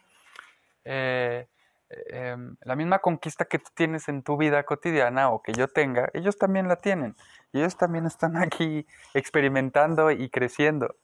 eh, 0.86 1.48
em, 1.90 2.56
la 2.62 2.76
misma 2.76 3.00
conquista 3.00 3.46
que 3.46 3.60
tú 3.60 3.70
tienes 3.74 4.08
en 4.08 4.24
tu 4.24 4.38
vida 4.38 4.64
cotidiana 4.64 5.30
o 5.30 5.42
que 5.42 5.52
yo 5.52 5.68
tenga, 5.68 6.10
ellos 6.14 6.38
también 6.38 6.68
la 6.70 6.78
tienen. 6.78 7.16
Y 7.52 7.60
ellos 7.60 7.78
también 7.78 8.06
están 8.06 8.38
aquí 8.38 8.88
experimentando 9.14 10.12
y 10.12 10.30
creciendo. 10.30 10.96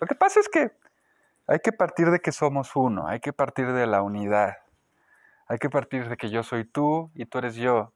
Lo 0.00 0.06
que 0.06 0.14
pasa 0.14 0.40
es 0.40 0.48
que 0.48 0.72
hay 1.46 1.58
que 1.60 1.72
partir 1.72 2.10
de 2.10 2.20
que 2.20 2.32
somos 2.32 2.74
uno, 2.74 3.06
hay 3.06 3.20
que 3.20 3.32
partir 3.32 3.72
de 3.72 3.86
la 3.86 4.02
unidad, 4.02 4.56
hay 5.46 5.58
que 5.58 5.70
partir 5.70 6.08
de 6.08 6.16
que 6.16 6.30
yo 6.30 6.42
soy 6.42 6.64
tú 6.64 7.10
y 7.14 7.26
tú 7.26 7.38
eres 7.38 7.54
yo, 7.56 7.92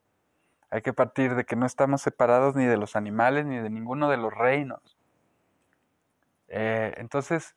hay 0.69 0.81
que 0.81 0.93
partir 0.93 1.35
de 1.35 1.45
que 1.45 1.55
no 1.55 1.65
estamos 1.65 2.01
separados 2.01 2.55
ni 2.55 2.65
de 2.65 2.77
los 2.77 2.95
animales 2.95 3.45
ni 3.45 3.57
de 3.57 3.69
ninguno 3.69 4.09
de 4.09 4.17
los 4.17 4.33
reinos. 4.33 4.97
Eh, 6.47 6.93
entonces, 6.97 7.55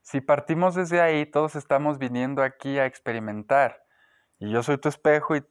si 0.00 0.20
partimos 0.20 0.74
desde 0.74 1.00
ahí, 1.00 1.26
todos 1.26 1.56
estamos 1.56 1.98
viniendo 1.98 2.42
aquí 2.42 2.78
a 2.78 2.86
experimentar. 2.86 3.84
Y 4.38 4.50
yo 4.50 4.62
soy 4.62 4.78
tu 4.78 4.88
espejo 4.88 5.36
y, 5.36 5.42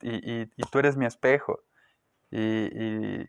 tú 0.70 0.78
eres 0.78 0.96
mi 0.96 1.06
espejo. 1.06 1.60
y, 2.30 3.28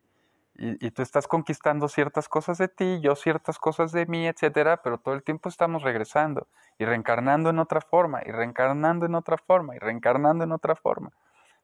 y, 0.61 0.91
tú 0.91 1.01
estás 1.01 1.27
conquistando 1.27 1.87
ciertas 1.87 2.27
cosas 2.27 2.57
de 2.57 2.67
ti, 2.67 2.99
yo 3.01 3.15
ciertas 3.15 3.57
cosas 3.57 3.93
de 3.93 4.05
mí, 4.05 4.27
etcétera, 4.27 4.81
pero 4.83 4.97
todo 4.97 5.13
el 5.13 5.23
tiempo 5.23 5.47
estamos 5.47 5.83
regresando 5.83 6.47
y 6.77 6.83
reencarnando 6.83 7.49
en 7.49 7.59
otra 7.59 7.79
forma, 7.79 8.21
y 8.25 8.31
reencarnando 8.31 9.05
en 9.05 9.15
otra 9.15 9.37
forma, 9.37 9.75
y 9.77 9.79
reencarnando 9.79 10.43
en 10.43 10.51
otra 10.51 10.75
forma, 10.75 11.11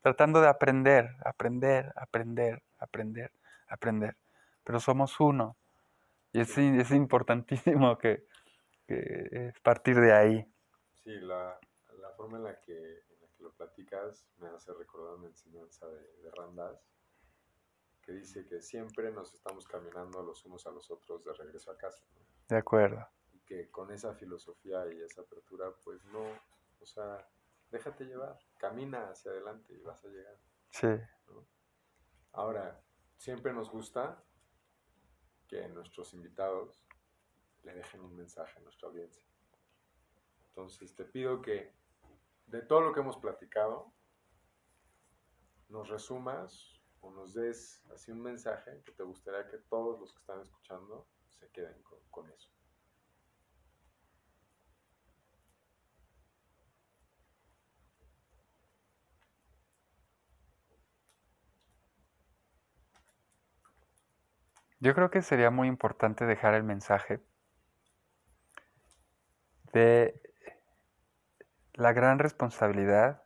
tratando 0.02 0.40
de 0.40 0.48
aprender, 0.48 1.10
aprender, 1.26 1.92
aprender, 1.98 2.64
aprender, 2.80 3.32
aprender. 3.68 4.16
Pero 4.64 4.80
somos 4.80 5.20
uno, 5.20 5.58
y 6.32 6.40
es, 6.40 6.58
es 6.58 6.92
importantísimo 6.92 7.98
que, 7.98 8.26
que 8.88 9.52
partir 9.62 10.00
de 10.00 10.14
ahí. 10.14 10.48
Sí, 11.04 11.12
la, 11.20 11.60
la 12.00 12.10
forma 12.12 12.38
en 12.38 12.44
la, 12.46 12.62
que, 12.62 12.74
en 12.74 13.22
la 13.22 13.28
que 13.36 13.44
lo 13.44 13.52
platicas 13.52 14.26
me 14.38 14.48
hace 14.48 14.72
recordar 14.74 15.16
una 15.16 15.28
enseñanza 15.28 15.86
de, 15.88 16.00
de 16.24 16.32
Randas 16.32 16.80
que 18.06 18.12
dice 18.12 18.46
que 18.46 18.62
siempre 18.62 19.12
nos 19.12 19.34
estamos 19.34 19.68
caminando 19.68 20.22
los 20.22 20.46
unos 20.46 20.66
a 20.68 20.72
los 20.72 20.92
otros 20.92 21.26
de 21.26 21.34
regreso 21.34 21.72
a 21.72 21.78
casa. 21.78 22.06
De 22.48 22.56
acuerdo. 22.56 23.08
Y 23.34 23.40
que 23.40 23.72
con 23.72 23.92
esa 23.92 24.14
filosofía 24.14 24.86
y 24.94 25.02
esa 25.02 25.22
apertura, 25.22 25.74
pues 25.84 26.06
no, 26.06 26.24
o 26.80 26.86
sea, 26.86 27.28
déjate 27.72 28.06
llevar, 28.06 28.38
camina 28.60 29.10
hacia 29.10 29.32
adelante 29.32 29.74
y 29.74 29.82
vas 29.82 30.06
a 30.06 30.10
llegar. 30.10 30.38
Sí. 30.70 30.88
Ahora, 32.34 32.80
siempre 33.18 33.54
nos 33.54 33.72
gusta 33.72 34.24
que 35.48 35.68
nuestros 35.70 36.14
invitados 36.14 36.86
le 37.64 37.74
dejen 37.74 38.02
un 38.02 38.16
mensaje 38.16 38.60
a 38.60 38.62
nuestra 38.62 38.90
audiencia. 38.90 39.26
Entonces, 40.50 40.94
te 40.96 41.06
pido 41.06 41.42
que 41.42 41.74
de 42.46 42.62
todo 42.62 42.82
lo 42.82 42.94
que 42.94 43.00
hemos 43.00 43.18
platicado, 43.18 43.92
nos 45.70 45.90
resumas 45.90 46.75
nos 47.12 47.34
des 47.34 47.84
así 47.94 48.12
un 48.12 48.22
mensaje 48.22 48.82
que 48.86 48.92
te 48.92 49.04
gustaría 49.04 49.48
que 49.50 49.58
todos 49.58 50.00
los 50.00 50.14
que 50.14 50.20
están 50.20 50.42
escuchando 50.42 51.08
se 51.30 51.50
queden 51.50 51.82
con, 52.10 52.30
eso. 52.30 52.50
Yo 64.80 64.94
creo 64.94 65.10
que 65.10 65.22
sería 65.22 65.50
muy 65.50 65.68
importante 65.68 66.26
dejar 66.26 66.54
el 66.54 66.64
mensaje 66.64 67.20
de 69.74 70.22
la 71.74 71.92
gran 71.92 72.20
responsabilidad 72.20 73.24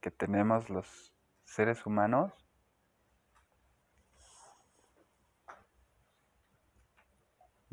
que 0.00 0.10
tenemos 0.10 0.70
los 0.70 1.12
seres 1.44 1.84
humanos 1.86 2.41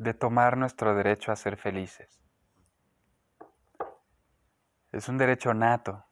de 0.00 0.14
tomar 0.14 0.56
nuestro 0.56 0.94
derecho 0.94 1.30
a 1.30 1.36
ser 1.36 1.58
felices. 1.58 2.22
Es 4.92 5.10
un 5.10 5.18
derecho 5.18 5.52
nato, 5.52 6.06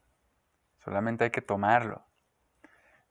solamente 0.84 1.24
hay 1.24 1.30
que 1.30 1.40
tomarlo. 1.40 2.04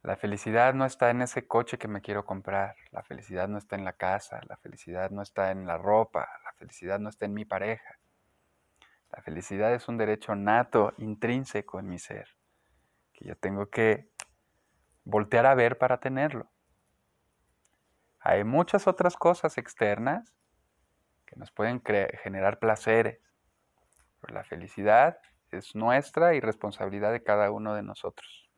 La 0.03 0.17
felicidad 0.17 0.75
no 0.75 0.85
está 0.85 1.09
en 1.09 1.23
ese 1.23 1.47
coche 1.47 1.79
que 1.79 1.87
me 1.87 2.01
quiero 2.01 2.27
comprar, 2.27 2.75
la 2.91 3.01
felicidad 3.01 3.47
no 3.47 3.57
está 3.57 3.75
en 3.75 3.85
la 3.85 3.93
casa, 3.93 4.39
la 4.47 4.55
felicidad 4.57 5.09
no 5.09 5.23
está 5.23 5.49
en 5.49 5.65
la 5.65 5.79
ropa, 5.79 6.29
la 6.43 6.53
felicidad 6.53 6.99
no 6.99 7.09
está 7.09 7.25
en 7.25 7.33
mi 7.33 7.43
pareja. 7.43 7.97
La 9.11 9.23
felicidad 9.23 9.73
es 9.73 9.87
un 9.87 9.97
derecho 9.97 10.35
nato, 10.35 10.93
intrínseco 10.99 11.79
en 11.79 11.89
mi 11.89 11.97
ser, 11.97 12.37
que 13.13 13.25
yo 13.25 13.35
tengo 13.35 13.71
que 13.71 14.11
voltear 15.05 15.47
a 15.47 15.55
ver 15.55 15.79
para 15.79 15.99
tenerlo. 15.99 16.51
Hay 18.19 18.43
muchas 18.43 18.85
otras 18.85 19.17
cosas 19.17 19.57
externas 19.57 20.37
que 21.37 21.39
nos 21.39 21.51
pueden 21.51 21.81
generar 22.23 22.57
placeres. 22.57 23.19
Pero 24.21 24.33
la 24.33 24.43
felicidad 24.43 25.19
es 25.51 25.75
nuestra 25.75 26.33
y 26.33 26.39
responsabilidad 26.39 27.11
de 27.11 27.21
cada 27.21 27.51
uno 27.51 27.75
de 27.75 27.83
nosotros. 27.83 28.49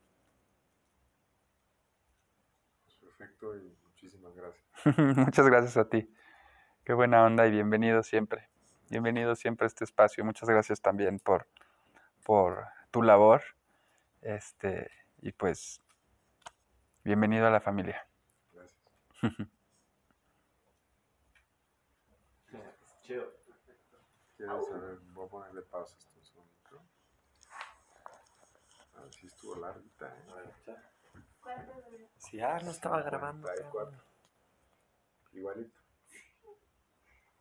Perfecto 3.01 3.57
y 3.57 3.77
muchísimas 3.83 4.33
gracias. 4.33 4.65
Muchas 5.17 5.45
gracias 5.45 5.75
a 5.77 5.89
ti. 5.89 6.09
Qué 6.85 6.93
buena 6.93 7.25
onda 7.25 7.45
y 7.47 7.51
bienvenido 7.51 8.01
siempre. 8.01 8.47
Bienvenido 8.89 9.35
siempre 9.35 9.65
a 9.65 9.67
este 9.67 9.83
espacio. 9.83 10.23
Muchas 10.23 10.49
gracias 10.49 10.81
también 10.81 11.19
por, 11.19 11.47
por 12.23 12.65
tu 12.91 13.03
labor. 13.03 13.41
Este, 14.21 14.89
y 15.21 15.33
pues, 15.33 15.81
bienvenido 17.03 17.45
a 17.45 17.51
la 17.51 17.59
familia. 17.59 18.07
Gracias. 18.53 18.79
¿Quieres 24.39 24.67
saber? 24.67 24.97
Voy 25.13 25.25
a 25.25 25.29
ponerle 25.29 25.61
pausa 25.63 25.97
esto 25.97 26.17
un 26.17 26.25
segundo. 26.25 26.49
A 28.95 29.01
ver 29.01 29.13
si 29.13 29.27
estuvo 29.27 29.55
larguita, 29.57 30.07
¿eh? 30.07 30.75
Sí, 32.15 32.39
ah, 32.39 32.57
no 32.63 32.71
estaba 32.71 33.01
grabando. 33.01 33.49
Igualito. 35.33 35.78